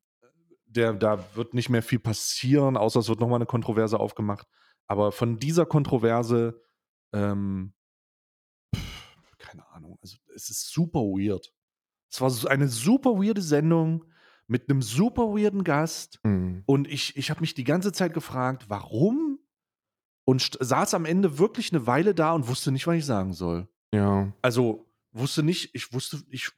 [0.65, 4.47] der, da wird nicht mehr viel passieren, außer es wird nochmal eine Kontroverse aufgemacht.
[4.91, 6.61] Aber von dieser Kontroverse,
[7.13, 7.71] ähm,
[8.75, 11.53] pff, keine Ahnung, also es ist super weird.
[12.11, 14.03] Es war eine super weirde Sendung
[14.47, 16.19] mit einem super weirden Gast.
[16.25, 16.63] Hm.
[16.65, 19.39] Und ich, ich habe mich die ganze Zeit gefragt, warum?
[20.25, 23.69] Und saß am Ende wirklich eine Weile da und wusste nicht, was ich sagen soll.
[23.93, 24.33] Ja.
[24.41, 26.51] Also wusste nicht, ich wusste, ich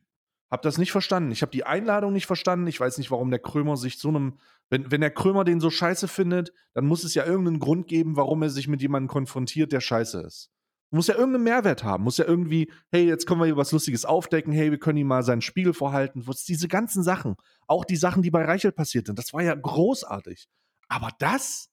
[0.53, 1.31] habe das nicht verstanden.
[1.31, 2.67] Ich habe die Einladung nicht verstanden.
[2.67, 4.37] Ich weiß nicht, warum der Krömer sich so einem,
[4.69, 8.15] wenn, wenn der Krömer den so scheiße findet, dann muss es ja irgendeinen Grund geben,
[8.17, 10.51] warum er sich mit jemandem konfrontiert, der scheiße ist.
[10.91, 12.03] Muss ja irgendeinen Mehrwert haben.
[12.03, 14.53] Muss ja irgendwie, hey, jetzt können wir hier was Lustiges aufdecken.
[14.53, 16.23] Hey, wir können ihm mal seinen Spiegel vorhalten.
[16.47, 17.35] Diese ganzen Sachen.
[17.65, 19.17] Auch die Sachen, die bei Reichelt passiert sind.
[19.17, 20.47] Das war ja großartig.
[20.87, 21.71] Aber das?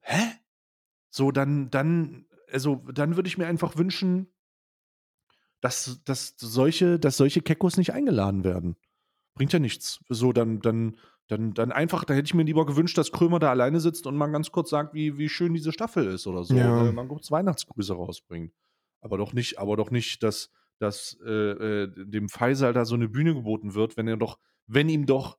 [0.00, 0.34] Hä?
[1.08, 4.30] So, dann, dann, also, dann würde ich mir einfach wünschen,
[5.60, 8.76] dass, dass solche, dass solche Kekos nicht eingeladen werden.
[9.34, 10.00] Bringt ja nichts.
[10.08, 10.96] So, dann, dann,
[11.28, 14.16] dann, dann einfach, da hätte ich mir lieber gewünscht, dass Krömer da alleine sitzt und
[14.16, 16.54] mal ganz kurz sagt, wie, wie schön diese Staffel ist oder so.
[16.54, 16.80] Ja.
[16.80, 18.52] Oder mal kurz Weihnachtsgrüße rausbringt.
[19.00, 23.08] Aber doch nicht, aber doch nicht, dass, dass äh, äh, dem Faisal da so eine
[23.08, 25.38] Bühne geboten wird, wenn er doch, wenn ihm doch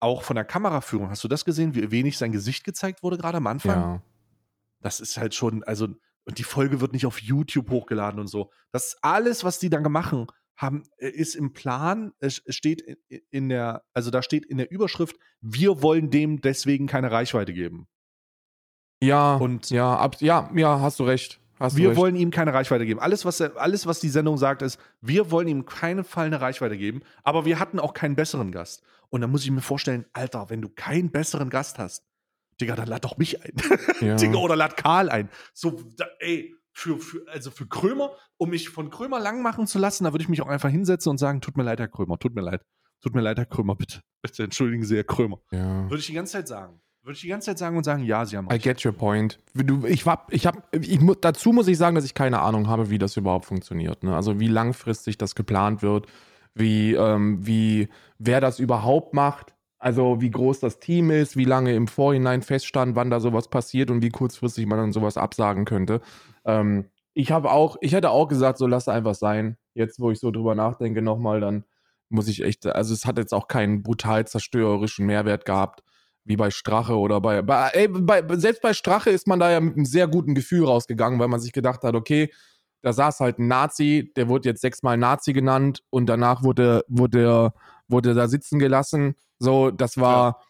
[0.00, 3.38] auch von der Kameraführung, hast du das gesehen, wie wenig sein Gesicht gezeigt wurde, gerade
[3.38, 3.80] am Anfang?
[3.80, 4.02] Ja.
[4.80, 5.88] Das ist halt schon, also,
[6.26, 8.50] und die Folge wird nicht auf YouTube hochgeladen und so.
[8.72, 12.82] Das alles, was die dann machen, haben, äh, ist im Plan, es steht
[13.30, 17.88] in- der, also da steht in der Überschrift, wir wollen dem deswegen keine Reichweite geben.
[19.02, 21.40] Ja, Und- ja, ab, ja, ja, hast du recht.
[21.60, 21.98] Hast du Wir recht.
[22.00, 22.98] wollen ihm keine Reichweite geben.
[23.00, 26.76] Alles was, alles, was die Sendung sagt, ist, wir wollen ihm keinen Fall eine Reichweite
[26.76, 28.82] geben, aber wir hatten auch keinen besseren Gast.
[29.08, 32.04] Und dann muss ich mir vorstellen, Alter, wenn du keinen besseren Gast hast,
[32.60, 33.52] Digga, dann lad doch mich ein.
[34.00, 34.16] Ja.
[34.16, 35.28] Digga, oder lad Karl ein.
[35.52, 39.78] So, da, ey, für, für, also für Krömer, um mich von Krömer lang machen zu
[39.78, 42.18] lassen, da würde ich mich auch einfach hinsetzen und sagen, tut mir leid, Herr Krömer,
[42.18, 42.62] tut mir leid.
[43.00, 44.00] Tut mir leid, Herr Krömer, bitte.
[44.22, 45.38] Bitte entschuldigen Sie, Herr Krömer.
[45.50, 45.84] Ja.
[45.84, 46.80] Würde ich die ganze Zeit sagen.
[47.02, 48.64] Würde ich die ganze Zeit sagen und sagen, ja, Sie haben I recht.
[48.64, 49.38] get your point.
[49.52, 52.88] Du, ich hab, ich hab, ich, dazu muss ich sagen, dass ich keine Ahnung habe,
[52.88, 54.02] wie das überhaupt funktioniert.
[54.02, 54.16] Ne?
[54.16, 56.06] Also wie langfristig das geplant wird,
[56.54, 59.53] wie, ähm, wie, wer das überhaupt macht.
[59.84, 63.90] Also wie groß das Team ist, wie lange im Vorhinein feststand, wann da sowas passiert
[63.90, 66.00] und wie kurzfristig man dann sowas absagen könnte.
[66.46, 69.58] Ähm, ich habe auch, ich hätte auch gesagt, so lass einfach sein.
[69.74, 71.64] Jetzt, wo ich so drüber nachdenke, nochmal, dann
[72.08, 75.82] muss ich echt, also es hat jetzt auch keinen brutal zerstörerischen Mehrwert gehabt
[76.24, 79.60] wie bei Strache oder bei, bei, ey, bei selbst bei Strache ist man da ja
[79.60, 82.32] mit einem sehr guten Gefühl rausgegangen, weil man sich gedacht hat, okay,
[82.80, 87.52] da saß halt ein Nazi, der wurde jetzt sechsmal Nazi genannt und danach wurde wurde
[87.88, 89.14] wurde da sitzen gelassen.
[89.38, 90.40] So, das war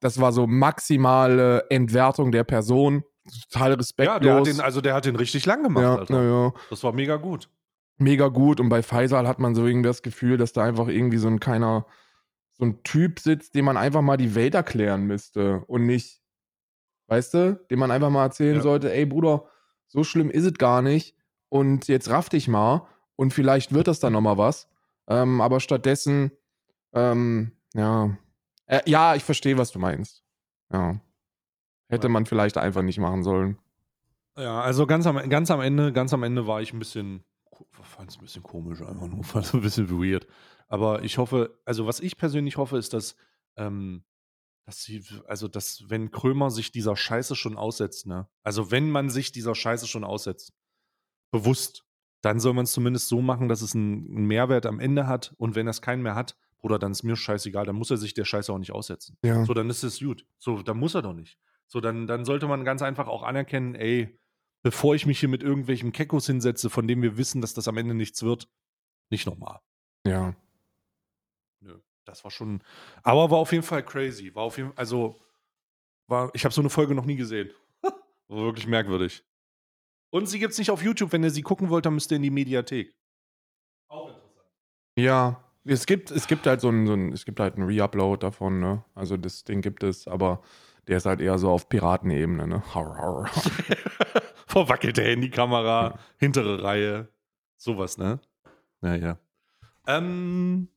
[0.00, 3.04] das war so maximale Entwertung der Person,
[3.50, 4.20] total Ja, respektlos.
[4.22, 6.22] der hat den, also der hat den richtig lang gemacht, ja, Alter.
[6.22, 7.48] ja Das war mega gut.
[7.96, 8.60] mega gut.
[8.60, 11.40] Und bei Faisal hat man so irgendwie das Gefühl, dass da einfach irgendwie so ein
[11.40, 11.86] keiner,
[12.52, 16.20] so ein Typ sitzt, dem man einfach mal die Welt erklären müsste und nicht,
[17.06, 18.62] weißt du, dem man einfach mal erzählen Ja.
[18.62, 19.46] sollte, ey Bruder,
[19.88, 21.16] so schlimm ist es gar nicht
[21.48, 22.86] und jetzt raff dich mal
[23.16, 24.68] und vielleicht wird das dann nochmal was.
[25.08, 26.30] Ähm, aber stattdessen,
[26.94, 28.16] ähm, ja,
[28.66, 30.24] äh, ja, ich verstehe, was du meinst.
[30.72, 31.00] Ja.
[31.88, 33.58] Hätte man vielleicht einfach nicht machen sollen.
[34.36, 37.24] Ja, also ganz am, ganz am Ende, ganz am Ende war ich ein bisschen,
[37.70, 40.26] fand es ein bisschen komisch einfach nur, fand es ein bisschen weird.
[40.66, 43.16] Aber ich hoffe, also was ich persönlich hoffe, ist, dass,
[43.56, 44.04] ähm,
[44.66, 48.28] dass sie, also dass, wenn Krömer sich dieser Scheiße schon aussetzt, ne?
[48.42, 50.52] Also wenn man sich dieser Scheiße schon aussetzt,
[51.30, 51.84] bewusst,
[52.22, 55.34] dann soll man es zumindest so machen, dass es einen, Mehrwert am Ende hat.
[55.36, 58.14] Und wenn es keinen mehr hat, Bruder, dann ist mir scheißegal, dann muss er sich
[58.14, 59.18] der Scheiße auch nicht aussetzen.
[59.22, 59.44] Ja.
[59.44, 60.26] So, dann ist es gut.
[60.38, 61.38] So, dann muss er doch nicht.
[61.66, 64.18] So, dann, dann sollte man ganz einfach auch anerkennen, ey,
[64.62, 67.76] bevor ich mich hier mit irgendwelchen Kekos hinsetze, von dem wir wissen, dass das am
[67.76, 68.48] Ende nichts wird,
[69.10, 69.60] nicht nochmal.
[70.06, 70.34] Ja.
[71.60, 72.62] Nö, das war schon,
[73.02, 74.34] aber war auf jeden Fall crazy.
[74.34, 75.20] War auf jeden also,
[76.06, 77.50] war, ich habe so eine Folge noch nie gesehen.
[77.82, 79.22] war wirklich merkwürdig.
[80.08, 81.12] Und sie gibt es nicht auf YouTube.
[81.12, 82.96] Wenn ihr sie gucken wollt, dann müsst ihr in die Mediathek.
[83.88, 84.48] Auch interessant.
[84.96, 88.20] Ja, es gibt, es gibt halt so ein, so ein es gibt halt einen Reupload
[88.24, 88.84] davon, ne?
[88.94, 90.40] Also das Ding gibt es, aber
[90.88, 92.62] der ist halt eher so auf Piratenebene, ne?
[92.74, 93.30] Har.
[94.46, 97.08] Verwackelte Handykamera, hintere Reihe,
[97.56, 98.20] sowas, ne?
[98.80, 99.18] Naja.
[99.86, 100.68] Ähm,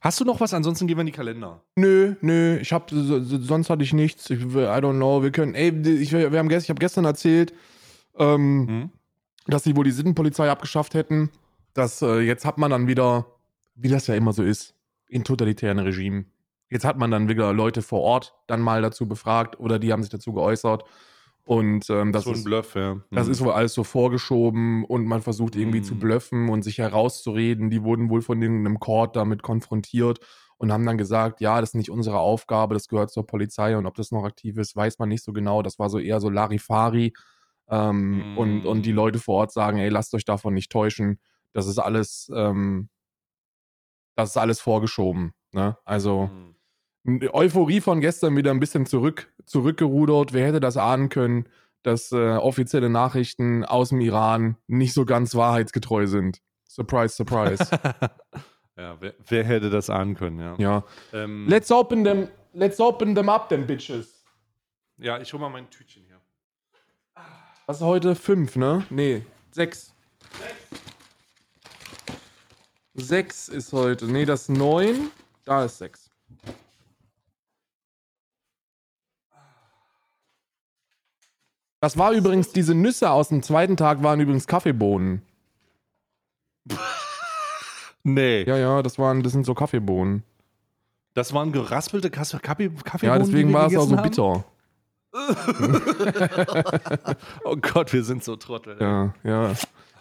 [0.00, 0.52] Hast du noch was?
[0.52, 1.62] Ansonsten gehen wir in die Kalender.
[1.76, 4.28] Nö, nö, ich hab, so- so- sonst hatte ich nichts.
[4.30, 5.68] Ich, I don't know, wir können, ey,
[6.00, 7.54] ich, wir haben gestern, ich habe gestern erzählt,
[8.18, 8.90] ähm, Mhm.
[9.46, 11.30] dass sie wohl die Sittenpolizei abgeschafft hätten.
[11.74, 13.26] Das, äh, jetzt hat man dann wieder,
[13.74, 14.74] wie das ja immer so ist,
[15.08, 16.32] in totalitären Regimen.
[16.70, 20.02] Jetzt hat man dann wieder Leute vor Ort dann mal dazu befragt oder die haben
[20.02, 20.84] sich dazu geäußert.
[21.44, 23.00] Und ähm, das, so ist, Bluff, ja.
[23.10, 23.32] das Mhm.
[23.32, 25.84] ist wohl alles so vorgeschoben und man versucht irgendwie Mhm.
[25.84, 27.68] zu bluffen und sich herauszureden.
[27.68, 30.20] Die wurden wohl von irgendeinem Court damit konfrontiert
[30.56, 33.86] und haben dann gesagt, ja, das ist nicht unsere Aufgabe, das gehört zur Polizei und
[33.86, 35.62] ob das noch aktiv ist, weiß man nicht so genau.
[35.62, 37.12] Das war so eher so Larifari.
[37.68, 38.38] Ähm, Mhm.
[38.38, 41.18] und, und die Leute vor Ort sagen, ey, lasst euch davon nicht täuschen.
[41.52, 42.88] Das ist alles, ähm,
[44.14, 45.32] das ist alles vorgeschoben.
[45.52, 45.76] Ne?
[45.84, 46.30] Also
[47.04, 47.28] Mhm.
[47.32, 50.32] Euphorie von gestern wieder ein bisschen zurück, zurückgerudert.
[50.32, 51.48] Wer hätte das ahnen können,
[51.82, 56.38] dass äh, offizielle Nachrichten aus dem Iran nicht so ganz wahrheitsgetreu sind?
[56.68, 57.66] Surprise, surprise.
[58.76, 60.54] ja, wer, wer hätte das ahnen können, ja.
[60.58, 60.84] ja.
[61.12, 64.22] Ähm, Let's open them, let's open them up, them bitches.
[64.98, 66.20] ja, ich hol mal mein Tütchen hier.
[67.66, 68.14] Was ist heute?
[68.14, 68.86] Fünf, ne?
[68.90, 69.92] Nee, sechs.
[70.38, 70.91] Sechs
[72.94, 74.06] ist heute.
[74.06, 75.10] Nee, das ist neun.
[75.44, 76.10] Da ist sechs.
[81.80, 85.22] Das war übrigens, diese Nüsse aus dem zweiten Tag waren übrigens Kaffeebohnen.
[88.04, 88.44] Nee.
[88.44, 90.22] Ja, ja, das waren, das sind so Kaffeebohnen.
[91.14, 94.02] Das waren geraspelte Kaffee, Kaffee, Kaffeebohnen, Ja, deswegen war es auch so haben?
[94.02, 94.44] bitter.
[97.44, 98.76] Oh Gott, wir sind so Trottel.
[98.80, 99.52] Ja, ja.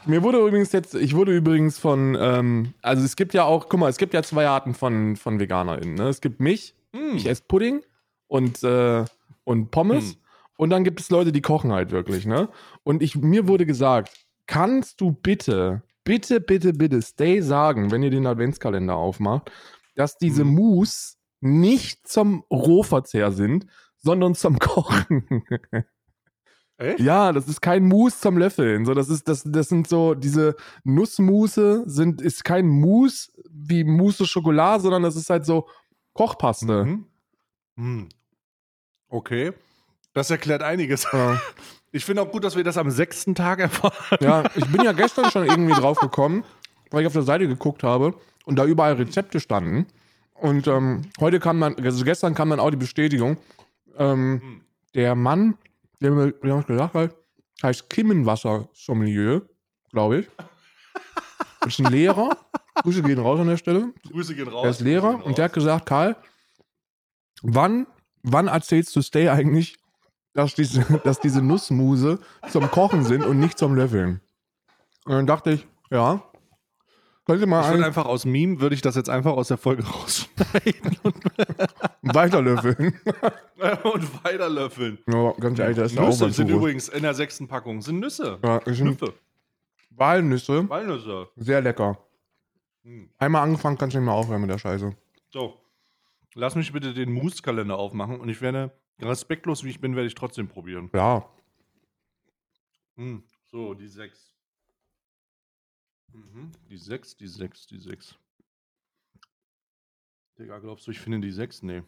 [0.06, 3.80] Mir wurde übrigens jetzt, ich wurde übrigens von, ähm, also es gibt ja auch, guck
[3.80, 5.96] mal, es gibt ja zwei Arten von, von VeganerInnen.
[5.96, 6.08] Ne?
[6.10, 7.16] Es gibt mich, Mm.
[7.16, 7.82] ich esse Pudding
[8.28, 9.06] und, äh,
[9.46, 10.12] und Pommes.
[10.12, 10.16] Hm.
[10.58, 12.50] Und dann gibt es Leute, die kochen halt wirklich, ne?
[12.84, 14.12] Und ich, mir wurde gesagt,
[14.46, 19.50] kannst du bitte, bitte, bitte, bitte, stay sagen, wenn ihr den Adventskalender aufmacht,
[19.96, 20.54] dass diese Hm.
[20.54, 23.66] Mousse nicht zum Rohverzehr sind,
[23.98, 25.44] sondern zum Kochen.
[26.82, 27.00] Echt?
[27.00, 28.86] Ja, das ist kein Mousse zum Löffeln.
[28.86, 34.26] So, das ist, das, das sind so, diese Nussmusse sind, ist kein Mousse wie Mousse
[34.26, 35.68] Schokolade, sondern das ist halt so
[36.14, 36.86] Kochpaste.
[36.86, 37.06] Mhm.
[37.78, 38.10] Hm.
[39.10, 39.54] Okay.
[40.14, 41.08] Das erklärt einiges.
[41.12, 41.40] Ja.
[41.94, 43.92] Ich finde auch gut, dass wir das am sechsten Tag erfahren.
[44.22, 46.46] ja, ich bin ja gestern schon irgendwie drauf gekommen,
[46.90, 48.14] weil ich auf der Seite geguckt habe
[48.46, 49.88] und da überall Rezepte standen.
[50.36, 53.36] Und ähm, heute kam dann, also gestern kam dann auch die Bestätigung,
[53.98, 54.62] ähm, Hm.
[54.96, 55.56] der Mann,
[56.02, 57.16] der mir uns gesagt hat,
[57.64, 59.48] heißt Kimmenwasser-Sommelier,
[59.92, 60.28] glaube ich.
[61.66, 62.38] Ist ein Lehrer.
[62.76, 63.94] Grüße gehen raus an der Stelle.
[64.12, 64.64] Grüße gehen raus.
[64.64, 66.16] Er ist Lehrer und der hat gesagt, Karl,
[67.44, 67.86] wann,
[68.24, 69.78] wann erzählst du Stay eigentlich,
[70.34, 74.22] dass diese, dass diese Nussmuse zum Kochen sind und nicht zum Löffeln?
[75.06, 76.24] Und dann dachte ich, ja,
[77.32, 79.58] könnte mal ich würde einen einfach aus Meme, würde ich das jetzt einfach aus der
[79.58, 81.16] Folge rausschneiden und,
[82.16, 83.00] weiter löffeln.
[83.84, 85.00] und weiterlöffeln.
[85.08, 87.82] ja, ganz ehrlich, da ist Nüsse Aufwand sind übrigens in der sechsten Packung.
[87.82, 88.40] Sind Nüsse.
[88.44, 89.14] Ja, das sind Nüsse.
[89.90, 91.28] Walnüsse, Walnüsse.
[91.36, 91.98] sehr lecker.
[92.84, 93.10] Hm.
[93.18, 94.96] Einmal angefangen, kannst du nicht mehr aufhören mit der Scheiße.
[95.30, 95.58] So.
[96.34, 98.72] Lass mich bitte den Mousse-Kalender aufmachen und ich werde,
[99.02, 100.90] respektlos wie ich bin, werde ich trotzdem probieren.
[100.94, 101.26] Ja,
[103.02, 103.24] Hm.
[103.46, 104.31] So, die sechs.
[106.14, 106.52] Mhm.
[106.70, 108.16] Die sechs, die sechs, die sechs.
[110.38, 111.62] Digga, glaubst du, ich finde die sechs?
[111.62, 111.84] Nee.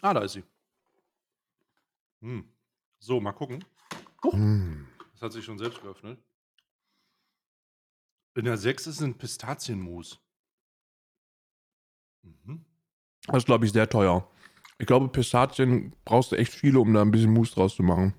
[0.00, 0.44] Ah, da ist sie.
[2.20, 2.48] Hm.
[2.98, 3.64] So, mal gucken.
[4.32, 4.84] Mm.
[5.12, 6.18] Das hat sich schon selbst geöffnet.
[8.34, 10.20] In der 6 ist ein Pistazienmus.
[12.22, 12.64] Mhm.
[13.26, 14.30] das ist, glaube ich, sehr teuer.
[14.78, 18.14] Ich glaube, Pistazien brauchst du echt viele, um da ein bisschen Mousse draus zu machen.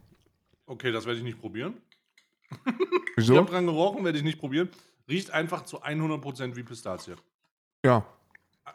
[0.65, 1.81] Okay, das werde ich nicht probieren.
[2.65, 3.37] Ich Wieso?
[3.37, 4.69] habe dran gerochen, werde ich nicht probieren.
[5.07, 7.15] Riecht einfach zu 100% wie Pistazie.
[7.85, 8.05] Ja.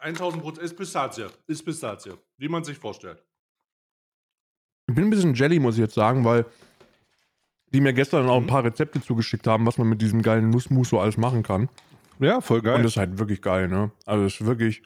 [0.01, 1.27] 1000% ist Pistazie.
[1.47, 2.13] Ist Pistazie.
[2.37, 3.23] Wie man sich vorstellt.
[4.87, 6.45] Ich bin ein bisschen jelly, muss ich jetzt sagen, weil
[7.73, 8.47] die mir gestern auch ein Mhm.
[8.47, 11.69] paar Rezepte zugeschickt haben, was man mit diesem geilen Nussmus so alles machen kann.
[12.19, 12.75] Ja, voll geil.
[12.75, 13.91] Und das ist halt wirklich geil, ne?
[14.05, 14.83] Also das ist wirklich,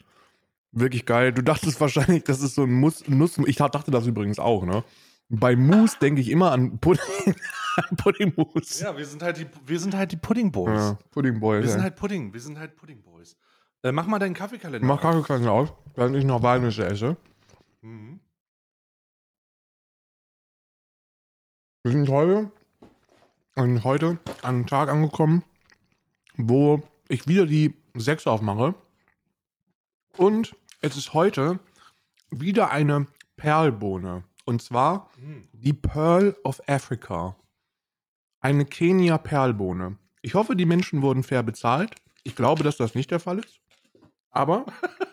[0.72, 1.34] wirklich geil.
[1.34, 3.38] Du dachtest wahrscheinlich, das ist so ein Muss, Nuss.
[3.46, 4.84] Ich dachte das übrigens auch, ne?
[5.30, 7.36] Bei Mousse denke ich immer an Pudding,
[7.76, 8.80] an Puddingmus.
[8.80, 10.80] ja, wir sind halt die, wir sind halt die Pudding Boys.
[10.80, 11.62] Ja, Pudding Boy.
[11.62, 12.34] Wir sind halt Pudding.
[12.34, 13.38] Wir sind halt Pudding Boys.
[13.84, 14.86] Äh, mach mal deinen Kaffeekalender.
[14.86, 15.02] Mach auf.
[15.02, 17.16] Kaffeekanne aus, während ich noch Walnüsse esse.
[17.82, 18.20] Mhm.
[21.84, 22.52] Wir sind heute,
[23.56, 25.44] und heute an einem Tag angekommen,
[26.36, 28.76] wo ich wieder die 6 aufmache.
[30.18, 31.60] Und es ist heute
[32.32, 33.08] wieder eine
[33.38, 34.24] Perlbohne.
[34.50, 35.12] Und zwar
[35.54, 37.36] die Pearl of Africa.
[38.40, 40.00] Eine Kenia-Perlbohne.
[40.24, 41.94] Ich hoffe, die Menschen wurden fair bezahlt.
[42.24, 43.60] Ich glaube, dass das nicht der Fall ist.
[44.32, 44.66] Aber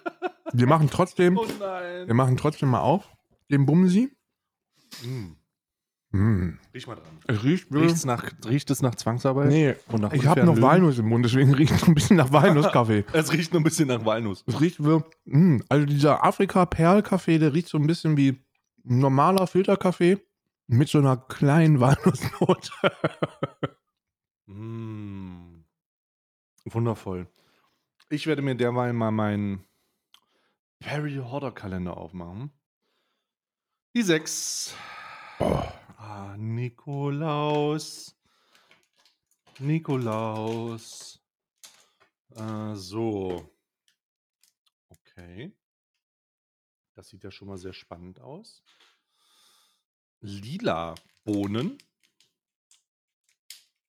[0.54, 2.06] wir machen trotzdem, Oh nein.
[2.06, 3.14] wir machen trotzdem mal auf
[3.50, 4.10] den Bumsi.
[5.04, 6.16] Mm.
[6.16, 6.58] Mm.
[6.72, 7.18] Riech mal dran.
[7.26, 7.70] Es riecht.
[7.74, 9.48] Riecht's nach, riecht es nach Zwangsarbeit?
[9.48, 10.58] Nee, Und nach ich habe noch?
[10.62, 13.04] Walnuss im Mund, deswegen riecht es ein bisschen nach Walnusskaffee.
[13.12, 14.44] Es riecht nur ein bisschen nach Walnuss.
[14.46, 18.45] Es riecht wie, mm, also dieser Afrika-Perl-Kaffee, der riecht so ein bisschen wie
[18.86, 20.18] normaler Filterkaffee
[20.68, 22.70] mit so einer kleinen Walnussnote.
[24.46, 25.64] Mm.
[26.64, 27.28] Wundervoll.
[28.08, 29.66] Ich werde mir derweil mal meinen
[30.78, 32.52] Perry Horder Kalender aufmachen.
[33.94, 34.74] Die sechs.
[35.38, 38.16] Ah, Nikolaus.
[39.58, 41.20] Nikolaus.
[42.34, 43.50] Äh, so.
[44.88, 45.52] Okay.
[46.96, 48.62] Das sieht ja schon mal sehr spannend aus.
[50.20, 50.94] Lila
[51.24, 51.78] Bohnen.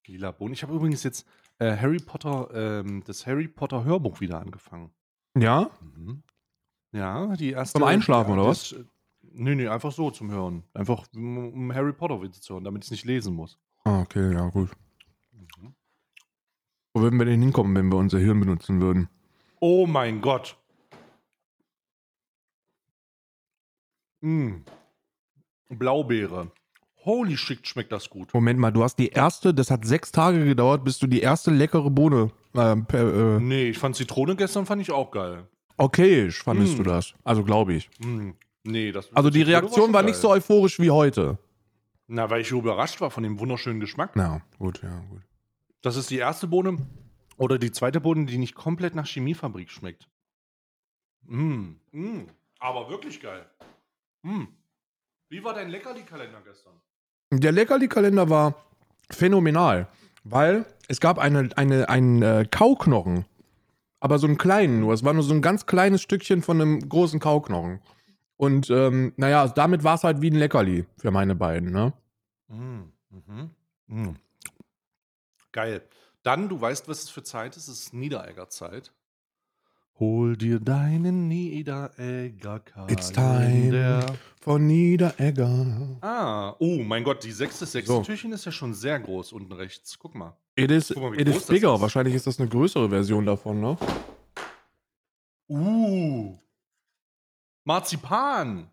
[0.06, 0.52] Lila Bohnen.
[0.52, 1.26] Ich habe übrigens jetzt
[1.58, 4.92] äh, Harry Potter, ähm, das Harry Potter Hörbuch wieder angefangen.
[5.36, 5.70] Ja?
[5.80, 6.22] Mhm.
[6.92, 7.78] Ja, die erste.
[7.78, 8.84] Zum Einschlafen, oder das, äh,
[9.32, 10.64] Nee, nee, einfach so zum Hören.
[10.74, 13.58] Einfach um, Harry Potter Witze zu hören, damit ich es nicht lesen muss.
[13.84, 14.70] Ah, okay, ja, gut.
[15.32, 15.74] Mhm.
[16.92, 19.08] Wo würden wir denn hinkommen, wenn wir unser Hirn benutzen würden?
[19.60, 20.56] Oh mein Gott.
[24.20, 24.62] Mm.
[25.70, 26.50] Blaubeere.
[27.04, 28.32] Holy shit, schmeckt das gut.
[28.34, 31.50] Moment mal, du hast die erste, das hat sechs Tage gedauert, bis du die erste
[31.50, 32.30] leckere Bohne.
[32.54, 35.46] Äh, per, äh, Nee, ich fand Zitrone gestern fand ich auch geil.
[35.76, 36.76] okayisch fandest Mm.
[36.78, 37.14] du das.
[37.24, 37.88] Also glaube ich.
[38.00, 38.30] Mm.
[38.64, 41.38] Nee, das Also die Zitrone Reaktion schon war nicht so euphorisch wie heute.
[42.08, 44.12] Na, weil ich überrascht war von dem wunderschönen Geschmack.
[44.14, 45.22] Na, gut, ja, gut.
[45.82, 46.78] Das ist die erste Bohne
[47.36, 50.08] oder die zweite Bohne, die nicht komplett nach Chemiefabrik schmeckt.
[51.26, 52.26] Mm, mm,
[52.58, 53.46] aber wirklich geil.
[54.22, 54.44] Mm.
[55.28, 56.74] Wie war dein Leckerli-Kalender gestern?
[57.30, 58.54] Der Leckerli-Kalender war
[59.10, 59.88] phänomenal,
[60.24, 63.26] weil es gab eine, eine, einen äh, Kauknochen,
[64.00, 64.94] aber so einen kleinen nur.
[64.94, 67.80] Es war nur so ein ganz kleines Stückchen von einem großen Kauknochen.
[68.36, 71.92] Und ähm, naja, damit war es halt wie ein Leckerli für meine beiden, ne?
[72.46, 73.50] Mm, mhm,
[73.88, 74.16] mm.
[75.52, 75.82] Geil.
[76.22, 77.68] Dann, du weißt, was es für Zeit ist.
[77.68, 78.92] Es ist Niederegger-Zeit.
[80.00, 82.92] Hol dir deinen Niederegger-Kalender.
[82.92, 84.04] It's time.
[84.40, 85.98] Von Niederegger.
[86.02, 88.02] Ah, oh mein Gott, die sechste, sechste So.
[88.02, 89.98] Türchen ist ja schon sehr groß unten rechts.
[89.98, 90.36] Guck mal.
[90.54, 91.74] It is, Guck mal, it is bigger.
[91.74, 91.80] ist.
[91.80, 93.76] Wahrscheinlich ist das eine größere Version davon, ne?
[95.48, 96.38] Uh.
[97.64, 98.70] Marzipan.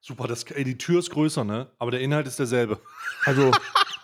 [0.00, 1.70] Super, das, ey, die Tür ist größer, ne?
[1.78, 2.78] Aber der Inhalt ist derselbe.
[3.24, 3.50] Also,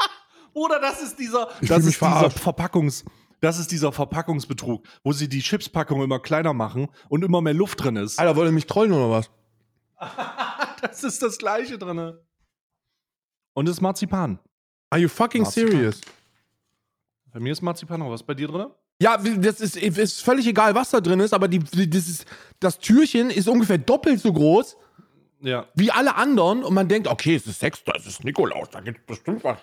[0.55, 2.31] Oder das ist dieser, Ich das ist dieser.
[2.31, 3.05] Verpackungs,
[3.41, 7.83] das ist dieser Verpackungsbetrug, wo sie die Chipspackung immer kleiner machen und immer mehr Luft
[7.83, 8.19] drin ist.
[8.19, 9.31] Alter, wollt ihr mich trollen oder was?
[10.83, 12.15] Das ist das gleiche drin.
[13.53, 14.39] Und es ist Marzipan.
[14.89, 15.71] Are you fucking Marzipan.
[15.73, 16.01] serious?
[17.33, 18.69] Bei mir ist Marzipan noch was bei dir drin?
[19.03, 22.25] Ja, das ist, ist völlig egal, was da drin ist, aber die, das, ist,
[22.61, 24.77] das Türchen ist ungefähr doppelt so groß
[25.43, 25.67] Ja.
[25.75, 29.07] wie alle anderen und man denkt, okay, es ist Sechster, es ist Nikolaus, da gibt
[29.07, 29.59] bestimmt was.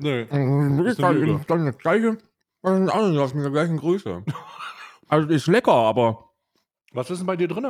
[0.00, 0.26] Nö.
[0.30, 2.18] Mhm, ist Ist eine Lüge.
[2.62, 4.24] Das gleiche, was sind alle das mit der gleichen Größe.
[5.10, 6.32] Also ist lecker, aber
[6.92, 7.66] Was ist denn bei dir drin?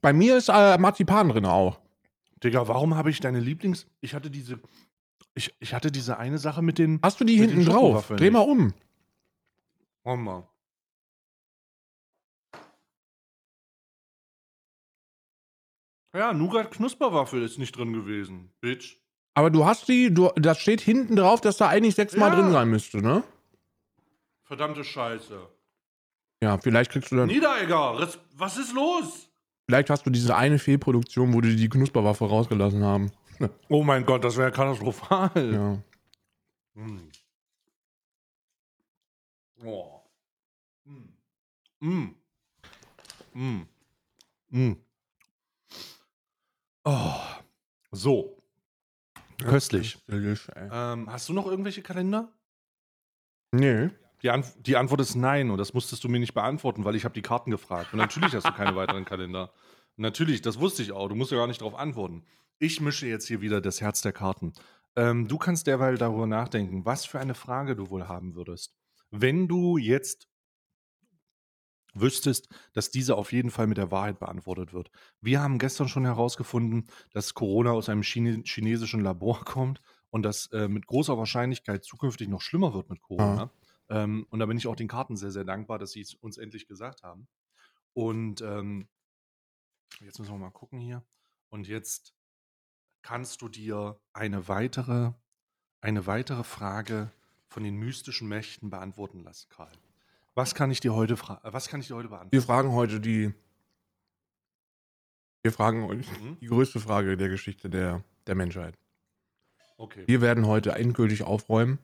[0.00, 1.80] bei mir ist äh, Marzipan drin auch.
[2.44, 3.88] Digga, warum habe ich deine Lieblings.
[4.00, 4.60] Ich hatte diese.
[5.34, 7.00] Ich, ich hatte diese eine Sache mit den.
[7.02, 8.06] Hast du die hinten drauf?
[8.16, 8.74] Dreh mal um.
[10.04, 10.46] Oh mal.
[16.14, 18.96] Ja, Nougat-Knusperwaffel ist nicht drin gewesen, Bitch.
[19.34, 22.36] Aber du hast die, du, das steht hinten drauf, dass da eigentlich sechsmal Ja.
[22.40, 23.22] drin sein müsste, ne?
[24.48, 25.46] Verdammte Scheiße.
[26.42, 27.98] Ja, vielleicht kriegst du dann, Niederegger,
[28.32, 29.28] was ist los?
[29.66, 33.12] vielleicht hast du diese eine Fehlproduktion, wo die die Knusperwaffe rausgelassen haben.
[33.68, 35.30] Oh mein Gott, das wäre katastrophal.
[36.74, 36.82] Ja.
[36.82, 37.08] Mm.
[39.64, 40.00] Oh.
[41.78, 42.08] Mm.
[43.32, 43.66] Mm.
[44.50, 44.76] Mm.
[46.82, 47.14] Oh.
[47.92, 48.42] So.
[49.40, 49.98] Köstlich.
[50.08, 52.28] Ähm, hast du noch irgendwelche Kalender?
[53.52, 53.90] Nee.
[54.22, 57.04] Die, Anf die Antwort ist nein und das musstest du mir nicht beantworten, weil ich
[57.04, 57.92] habe die Karten gefragt.
[57.92, 59.52] Und natürlich hast du keine weiteren Kalender.
[59.96, 61.08] Natürlich, das wusste ich auch.
[61.08, 62.24] Du musst ja gar nicht darauf antworten.
[62.58, 64.52] Ich mische jetzt hier wieder das Herz der Karten.
[64.96, 68.74] Ähm, du kannst derweil darüber nachdenken, was für eine Frage du wohl haben würdest.
[69.10, 70.28] Wenn du jetzt
[71.94, 74.90] wüsstest, dass diese auf jeden Fall mit der Wahrheit beantwortet wird.
[75.20, 80.46] Wir haben gestern schon herausgefunden, dass Corona aus einem Chine chinesischen Labor kommt und das
[80.52, 83.50] äh, mit großer Wahrscheinlichkeit zukünftig noch schlimmer wird mit Corona.
[83.90, 86.38] Ähm, und da bin ich auch den Karten sehr, sehr dankbar, dass sie es uns
[86.38, 87.28] endlich gesagt haben.
[87.94, 88.88] Und ähm,
[90.00, 91.04] jetzt müssen wir mal gucken hier.
[91.48, 92.14] Und jetzt
[93.02, 95.12] kannst du dir eine weitere,
[95.80, 97.10] eine weitere Frage
[97.48, 99.72] von den mystischen Mächten beantworten lassen, Karl.
[100.34, 101.18] Was kann ich dir heute?
[101.42, 102.32] Was kann ich dir heute beantworten?
[102.32, 103.32] Wir fragen heute die.
[105.42, 106.38] Wir fragen euch Mhm.
[106.40, 108.78] die größte Frage der Geschichte der, der Menschheit.
[109.78, 110.04] Okay.
[110.06, 111.78] Wir werden heute endgültig aufräumen.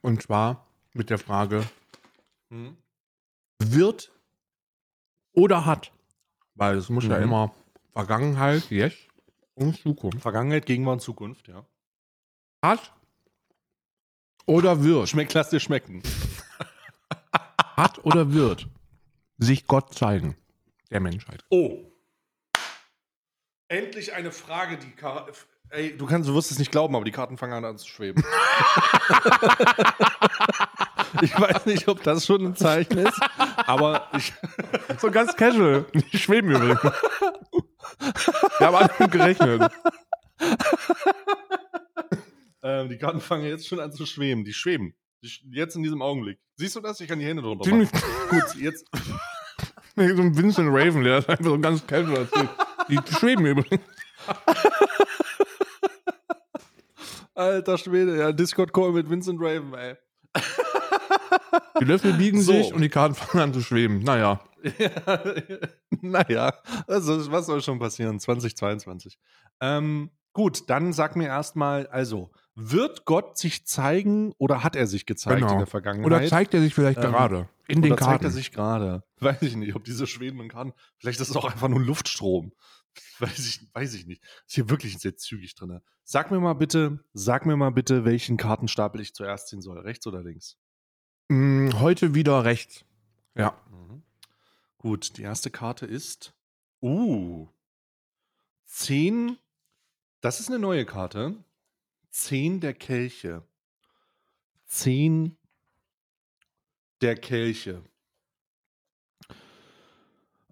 [0.00, 1.64] Und zwar mit der Frage:
[2.50, 2.76] Mhm.
[3.62, 4.10] Wird
[5.32, 5.92] oder hat?
[6.54, 7.22] Weil es muss ja Mhm.
[7.24, 7.54] immer
[7.92, 8.94] Vergangenheit, Yes
[9.54, 10.20] und Zukunft.
[10.22, 11.64] Vergangenheit, Gegenwart und Zukunft, ja.
[12.64, 12.92] Hat
[14.46, 15.08] oder wird?
[15.08, 16.02] Schmeckt, lass dir schmecken.
[17.76, 18.68] Hat oder wird
[19.38, 20.36] sich Gott zeigen?
[20.90, 21.44] Der Menschheit.
[21.50, 21.78] Oh.
[23.68, 24.90] Endlich eine Frage, die.
[24.90, 25.28] Kar
[25.70, 28.24] Ey, du kannst, du wirst es nicht glauben, aber die Karten fangen an zu schweben.
[31.22, 33.20] ich weiß nicht, ob das schon ein Zeichen ist,
[33.56, 34.32] aber ich.
[34.98, 35.86] So ganz casual.
[35.94, 36.82] Die schweben übrigens.
[36.82, 39.72] Wir haben alle mit gerechnet.
[42.62, 44.44] Ähm, die Karten fangen jetzt schon an zu schweben.
[44.44, 44.94] Die schweben.
[45.22, 46.38] Die sch jetzt in diesem Augenblick.
[46.56, 47.00] Siehst du das?
[47.00, 48.04] Ich kann die Hände drunter Ziemlich machen.
[48.28, 48.86] Gut, jetzt.
[49.96, 52.28] so ein Vincent Raven, der ist einfach so ganz casual.
[52.88, 53.82] Die schweben übrigens.
[57.34, 59.96] Alter Schwede, ja, Discord-Call mit Vincent Raven, ey.
[61.80, 62.52] Die Löffel biegen So.
[62.52, 64.00] sich und die Karten fangen an zu schweben.
[64.00, 64.40] Naja.
[66.02, 66.52] naja,
[66.86, 68.20] also was soll schon passieren?
[68.20, 69.18] 2022.
[69.60, 75.06] Ähm, gut, dann sag mir erstmal, also, wird Gott sich zeigen oder hat er sich
[75.06, 75.52] gezeigt Genau.
[75.52, 76.06] in der Vergangenheit?
[76.06, 78.24] Oder zeigt er sich vielleicht Ähm, gerade in den oder zeigt Karten?
[78.26, 79.02] er sich gerade?
[79.20, 82.52] Weiß ich nicht, ob diese schwebenden Karten, vielleicht ist es auch einfach nur Luftstrom.
[83.20, 84.22] Weiß ich, weiß ich nicht.
[84.46, 85.80] Ist hier wirklich sehr zügig drin.
[86.04, 90.06] Sag mir mal bitte, sag mir mal bitte, welchen Kartenstapel ich zuerst ziehen soll, rechts
[90.06, 90.58] oder links?
[91.30, 92.84] Mm, heute wieder rechts.
[93.36, 93.54] Ja.
[93.70, 94.02] Mhm.
[94.78, 96.34] Gut, die erste Karte ist.
[96.82, 97.46] Uh.
[98.64, 99.38] 10.
[100.20, 101.36] Das ist eine neue Karte.
[102.10, 103.44] 10 der Kelche.
[104.66, 105.36] 10
[107.00, 107.84] der Kelche.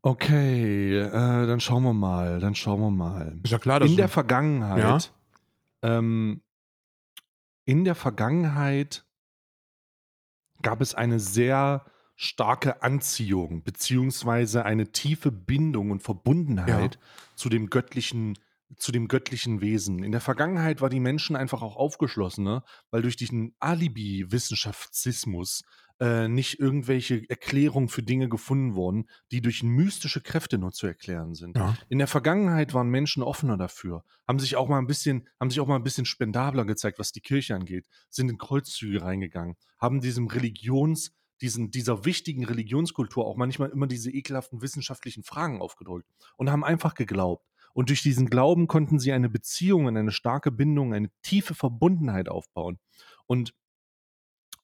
[0.00, 2.38] Okay, äh, dann schauen wir mal.
[2.38, 3.40] Dann schauen wir mal.
[3.42, 5.12] Ist ja klar, dass In der Vergangenheit.
[5.82, 6.40] Ähm,
[7.64, 9.07] in der Vergangenheit
[10.62, 11.84] gab es eine sehr
[12.16, 16.98] starke Anziehung, beziehungsweise eine tiefe Bindung und Verbundenheit
[17.36, 18.36] zu dem göttlichen,
[18.76, 20.02] zu dem göttlichen Wesen.
[20.02, 25.62] In der Vergangenheit war die Menschen einfach auch aufgeschlossener, weil durch diesen Alibi-Wissenschaftsismus
[26.00, 31.34] äh, nicht irgendwelche Erklärungen für Dinge gefunden wurden, die durch mystische Kräfte nur zu erklären
[31.34, 31.56] sind.
[31.56, 31.76] Ja.
[31.88, 35.60] In der Vergangenheit waren Menschen offener dafür, haben sich auch mal ein bisschen, haben sich
[35.60, 40.00] auch mal ein bisschen spendabler gezeigt, was die Kirche angeht, sind in Kreuzzüge reingegangen, haben
[40.00, 46.50] diesem Religions, diesen, dieser wichtigen Religionskultur auch manchmal immer diese ekelhaften wissenschaftlichen Fragen aufgedrückt und
[46.50, 47.44] haben einfach geglaubt.
[47.74, 52.28] Und durch diesen Glauben konnten sie eine Beziehung, und eine starke Bindung, eine tiefe Verbundenheit
[52.28, 52.78] aufbauen.
[53.26, 53.54] Und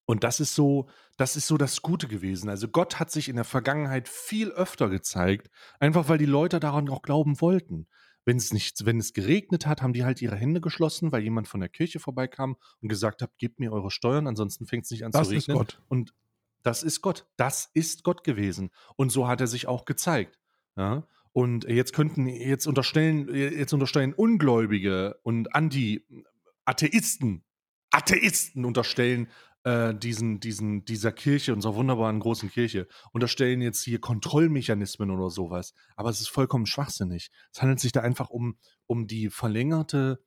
[0.07, 2.49] und das ist so, das ist so das Gute gewesen.
[2.49, 5.51] Also Gott hat sich in der Vergangenheit viel öfter gezeigt,
[5.81, 7.87] einfach weil die Leute daran auch glauben wollten.
[8.27, 11.47] Wenn es nicht, wenn es geregnet hat, haben die halt ihre Hände geschlossen, weil jemand
[11.47, 15.05] von der Kirche vorbeikam und gesagt hat, gebt mir eure Steuern, ansonsten fängt es nicht
[15.05, 15.59] an Das zu ist regnen.
[15.59, 15.81] Gott.
[15.89, 16.15] Und
[16.63, 17.27] das ist Gott.
[17.37, 18.71] Das ist Gott gewesen.
[18.97, 20.39] Und so hat er sich auch gezeigt.
[20.77, 21.07] Ja?
[21.33, 27.45] Und jetzt könnten, jetzt unterstellen, jetzt unterstellen Ungläubige und Anti-Atheisten,
[27.91, 29.29] Atheisten unterstellen
[29.65, 35.75] äh, diesen, diesen, dieser Kirche, unserer wunderbaren großen Kirche, unterstellen jetzt hier Kontrollmechanismen oder sowas.
[35.97, 37.31] Aber es ist vollkommen schwachsinnig.
[37.53, 40.23] Es handelt sich da einfach um, um die verlängerte,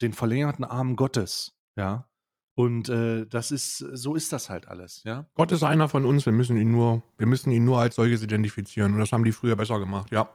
[0.00, 1.56] den verlängerten Arm Gottes.
[1.76, 2.08] Ja.
[2.54, 5.26] Und äh, das ist, so ist das halt alles, ja.
[5.34, 8.22] Gott ist einer von uns, wir müssen ihn nur, wir müssen ihn nur als solches
[8.22, 8.92] identifizieren.
[8.92, 10.28] Und das haben die früher besser gemacht, ja.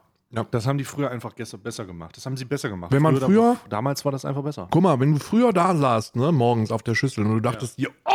[0.44, 2.18] Das haben die früher einfach gestern besser gemacht.
[2.18, 2.92] Das haben sie besser gemacht.
[2.92, 4.68] Wenn man da- früher- damals war das einfach besser.
[4.70, 7.78] Guck mal, wenn du früher da saßt, ne, morgens auf der Schüssel und du dachtest
[7.78, 8.12] dir, oh,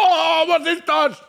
[0.49, 1.23] was ist das?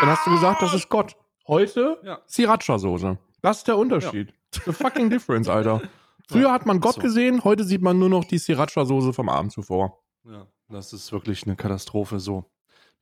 [0.00, 1.16] Dann hast du gesagt, das ist Gott.
[1.48, 2.18] Heute Ja.
[2.28, 3.16] Sriracha-Soße.
[3.42, 4.32] Das ist der Unterschied.
[4.64, 5.80] The fucking difference, Alter.
[6.28, 7.00] Früher Ja, hat man Gott so.
[7.02, 10.02] gesehen, heute sieht man nur noch die Sriracha-Soße vom Abend zuvor.
[10.24, 12.44] Ja, das ist wirklich eine Katastrophe so.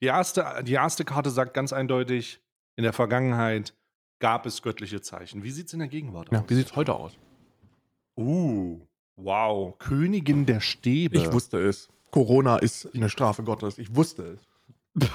[0.02, 2.40] Die erste, die erste Karte sagt ganz eindeutig,
[2.76, 3.72] in der Vergangenheit
[4.24, 5.42] gab es göttliche Zeichen.
[5.42, 6.48] Wie sieht es in der Gegenwart Ja, aus?
[6.48, 7.12] wie sieht's heute aus?
[8.16, 8.80] Uh,
[9.16, 9.78] wow.
[9.78, 11.18] Königin der Stäbe.
[11.18, 11.90] Ich wusste es.
[12.10, 13.76] Corona ist eine Strafe Gottes.
[13.76, 14.48] Ich wusste es.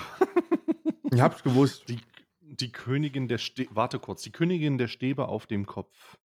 [1.12, 1.90] ich hab's gewusst.
[1.90, 1.98] Die,
[2.42, 6.20] die Königin der Stäbe, warte kurz, die Königin der Stäbe auf dem Kopf.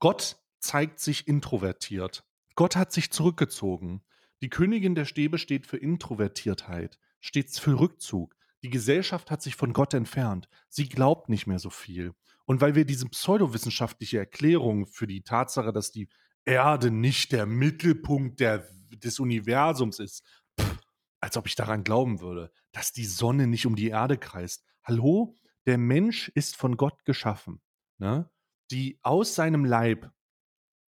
[0.00, 2.24] Gott zeigt sich introvertiert.
[2.56, 4.02] Gott hat sich zurückgezogen.
[4.42, 8.34] Die Königin der Stäbe steht für Introvertiertheit, steht für Rückzug.
[8.62, 10.48] Die Gesellschaft hat sich von Gott entfernt.
[10.68, 12.12] Sie glaubt nicht mehr so viel.
[12.44, 16.08] Und weil wir diese pseudowissenschaftliche Erklärung für die Tatsache, dass die
[16.44, 20.24] Erde nicht der Mittelpunkt der, des Universums ist,
[20.58, 20.78] pff,
[21.20, 25.36] als ob ich daran glauben würde, dass die Sonne nicht um die Erde kreist, hallo,
[25.66, 27.60] der Mensch ist von Gott geschaffen.
[27.98, 28.30] Ne?
[28.70, 30.10] Die aus seinem Leib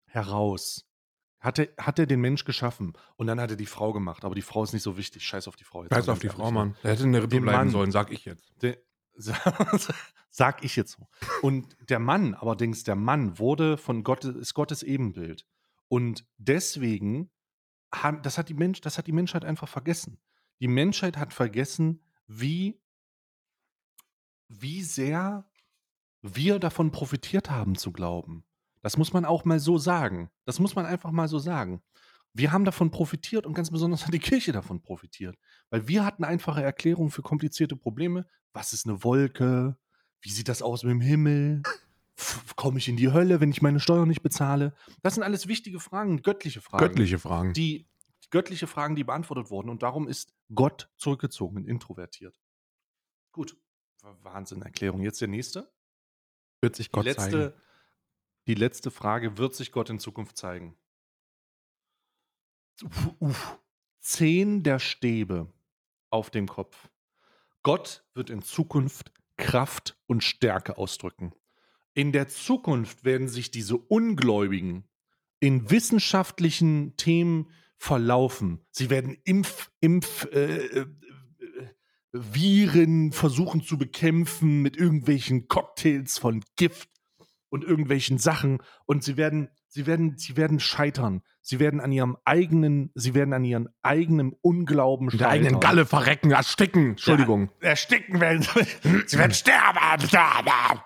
[0.05, 0.88] heraus
[1.39, 4.25] hat er, hat er den Mensch geschaffen und dann hat er die Frau gemacht.
[4.25, 5.25] Aber die Frau ist nicht so wichtig.
[5.25, 5.83] Scheiß auf die Frau.
[5.83, 6.51] Jetzt Scheiß auf die Frau.
[6.51, 6.75] Mann.
[6.83, 7.69] Der hätte eine Rippe bleiben Mann.
[7.69, 8.51] sollen, sag ich jetzt.
[8.61, 8.77] Der,
[10.29, 11.07] sag ich jetzt so.
[11.41, 15.45] Und der Mann, allerdings, der Mann wurde von Gott, ist Gottes Ebenbild.
[15.87, 17.31] Und deswegen,
[18.21, 20.19] das, hat die Mensch, das hat die Menschheit einfach vergessen.
[20.59, 22.81] Die Menschheit hat vergessen, wie,
[24.49, 25.49] wie sehr
[26.21, 28.43] wir davon profitiert haben zu glauben.
[28.81, 30.29] Das muss man auch mal so sagen.
[30.45, 31.81] Das muss man einfach mal so sagen.
[32.33, 35.35] Wir haben davon profitiert und ganz besonders hat die Kirche davon profitiert.
[35.69, 38.27] Weil wir hatten einfache Erklärungen für komplizierte Probleme.
[38.53, 39.77] Was ist eine Wolke?
[40.21, 41.63] Wie sieht das aus mit dem Himmel?
[42.55, 44.73] Komme ich in die Hölle, wenn ich meine Steuern nicht bezahle?
[45.01, 46.85] Das sind alles wichtige Fragen, göttliche Fragen.
[46.85, 47.53] Göttliche Fragen.
[47.53, 47.87] Die
[48.29, 49.69] göttliche Fragen, die beantwortet wurden.
[49.69, 52.39] Und darum ist Gott zurückgezogen und introvertiert.
[53.31, 53.57] Gut.
[54.01, 55.01] Wahnsinn, Erklärung.
[55.01, 55.71] Jetzt der nächste.
[56.61, 57.53] wird sich Die Gott letzte, zeigen.
[58.49, 60.75] Die letzte Frage, wird sich Gott in Zukunft zeigen?
[62.83, 63.59] Uff, uff.
[63.99, 65.53] Zehn der Stäbe
[66.09, 66.89] auf dem Kopf.
[67.61, 71.31] Gott wird in Zukunft Kraft und Stärke ausdrücken.
[71.93, 74.85] In der Zukunft werden sich diese Ungläubigen
[75.39, 78.65] in wissenschaftlichen Themen verlaufen.
[78.71, 80.85] Sie werden Impf, Impf, äh, äh,
[82.11, 86.98] Viren versuchen zu bekämpfen mit irgendwelchen Cocktails von Gift
[87.49, 91.21] und irgendwelchen Sachen und sie werden sie werden sie werden scheitern.
[91.41, 95.59] Sie werden an ihrem eigenen sie werden an ihrem eigenen Unglauben Mit der eigenen scheitern.
[95.59, 96.89] Galle verrecken, ersticken.
[96.91, 97.49] Entschuldigung.
[97.59, 98.49] Ersticken werden sie.
[99.17, 100.07] Werden sterben.
[100.07, 100.81] sterben.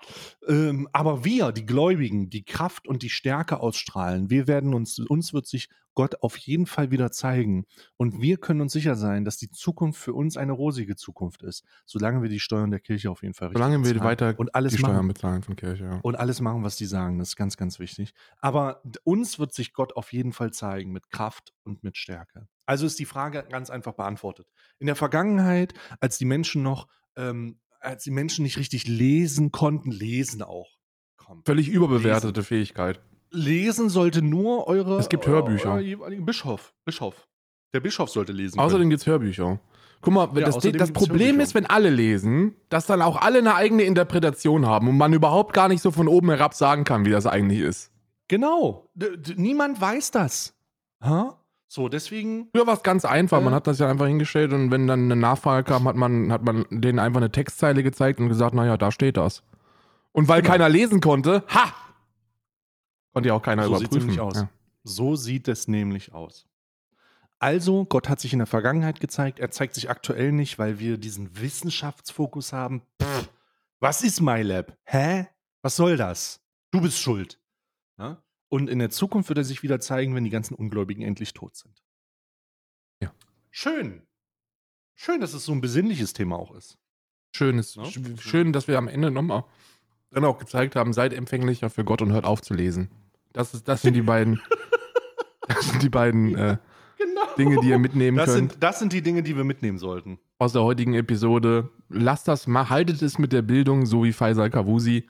[0.48, 5.32] Ähm, aber wir, die Gläubigen, die Kraft und die Stärke ausstrahlen, wir werden uns, uns
[5.32, 7.66] wird sich Gott auf jeden Fall wieder zeigen.
[7.96, 11.64] Und wir können uns sicher sein, dass die Zukunft für uns eine rosige Zukunft ist.
[11.86, 14.74] Solange wir die Steuern der Kirche auf jeden Fall richtig Solange wir weiter und alles
[14.74, 15.84] die machen, Steuern bezahlen von Kirche.
[15.84, 16.00] Ja.
[16.02, 17.18] und alles machen, was die sagen.
[17.18, 18.14] Das ist ganz, ganz wichtig.
[18.40, 22.48] Aber uns wird sich Gott auf jeden Fall zeigen mit Kraft und mit Stärke.
[22.66, 24.46] Also ist die Frage ganz einfach beantwortet.
[24.78, 29.90] In der Vergangenheit, als die Menschen noch, ähm, als die Menschen nicht richtig lesen konnten,
[29.90, 30.70] lesen auch.
[31.16, 31.42] Komm.
[31.44, 33.00] Völlig überbewertete Fähigkeit.
[33.34, 34.98] Lesen sollte nur eure.
[34.98, 35.72] Es gibt Hörbücher.
[35.74, 36.72] Euer jeweiligen Bischof.
[36.84, 37.26] Bischof.
[37.72, 38.58] Der Bischof sollte lesen.
[38.58, 39.58] Außerdem gibt es Hörbücher.
[40.00, 43.54] Guck mal, Ja, das, das Problem ist, wenn alle lesen, dass dann auch alle eine
[43.54, 47.10] eigene Interpretation haben und man überhaupt gar nicht so von oben herab sagen kann, wie
[47.10, 47.90] das eigentlich ist.
[48.28, 48.88] Genau.
[48.94, 50.54] D niemand weiß das.
[51.02, 51.36] Ha?
[51.68, 52.48] So, deswegen.
[52.54, 53.56] Früher war es ganz einfach, man Äh.
[53.56, 56.64] hat das ja einfach hingestellt und wenn dann eine Nachfrage kam, hat man, hat man
[56.70, 59.42] denen einfach eine Textzeile gezeigt und gesagt, naja, da steht das.
[60.12, 60.52] Und weil Genau.
[60.52, 61.72] keiner lesen konnte, ha!
[63.14, 64.06] Konnte ja auch keiner So sieht's überprüfen.
[64.08, 64.34] nämlich aus.
[64.36, 64.50] Ja.
[64.82, 66.46] So sieht es nämlich aus.
[67.38, 70.98] Also, Gott hat sich in der Vergangenheit gezeigt, er zeigt sich aktuell nicht, weil wir
[70.98, 72.82] diesen Wissenschaftsfokus haben.
[73.02, 73.30] Pff,
[73.80, 74.76] was ist MyLab?
[74.84, 75.26] Hä?
[75.62, 76.40] Was soll das?
[76.70, 77.40] Du bist schuld.
[77.98, 78.22] Ja?
[78.48, 81.56] Und in der Zukunft wird er sich wieder zeigen, wenn die ganzen Ungläubigen endlich tot
[81.56, 81.82] sind.
[83.00, 83.12] Ja.
[83.50, 84.06] Schön.
[84.94, 86.78] Schön, dass es so ein besinnliches Thema auch ist.
[87.34, 87.82] Schön, ist, Ja.
[87.82, 89.44] sch- schön, dass wir am Ende nochmal
[90.10, 92.90] dann auch gezeigt haben, seid empfänglicher für Gott und hört auf zu lesen.
[93.34, 94.40] Das, ist, das sind die beiden,
[95.48, 96.56] das sind die beiden äh,
[96.96, 97.22] Genau.
[97.36, 100.18] Dinge, die ihr mitnehmen Das könnt sind, das sind die Dinge, die wir mitnehmen sollten.
[100.38, 101.68] aus der heutigen Episode.
[101.88, 105.06] Lasst das mal, haltet es mit der Bildung, so wie Faisal Kavusi.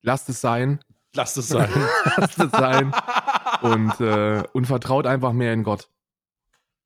[0.00, 0.78] Lasst es sein,
[1.14, 1.68] Lasst es sein.
[2.16, 2.94] lasst es sein
[3.62, 5.88] und, äh, und vertraut einfach mehr in Gott.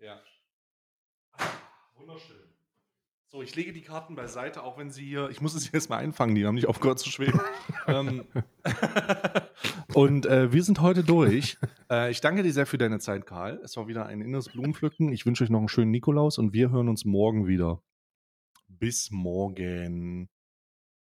[0.01, 0.19] Ja.
[1.97, 2.37] Wunderschön.
[3.39, 5.99] So, ich lege die Karten beiseite, auch wenn sie hier, ich muss es jetzt mal
[5.99, 7.41] einfangen, die haben nicht aufgehört zu schweben.
[7.87, 8.25] ähm,
[9.95, 11.57] und äh, wir sind heute durch.
[11.89, 13.61] Äh, ich danke dir sehr für deine Zeit, Karl.
[13.63, 15.13] Es war wieder ein inneres Blumenpflücken.
[15.13, 17.81] Ich wünsche euch noch einen schönen Nikolaus und wir hören uns morgen wieder.
[18.67, 20.29] Bis morgen.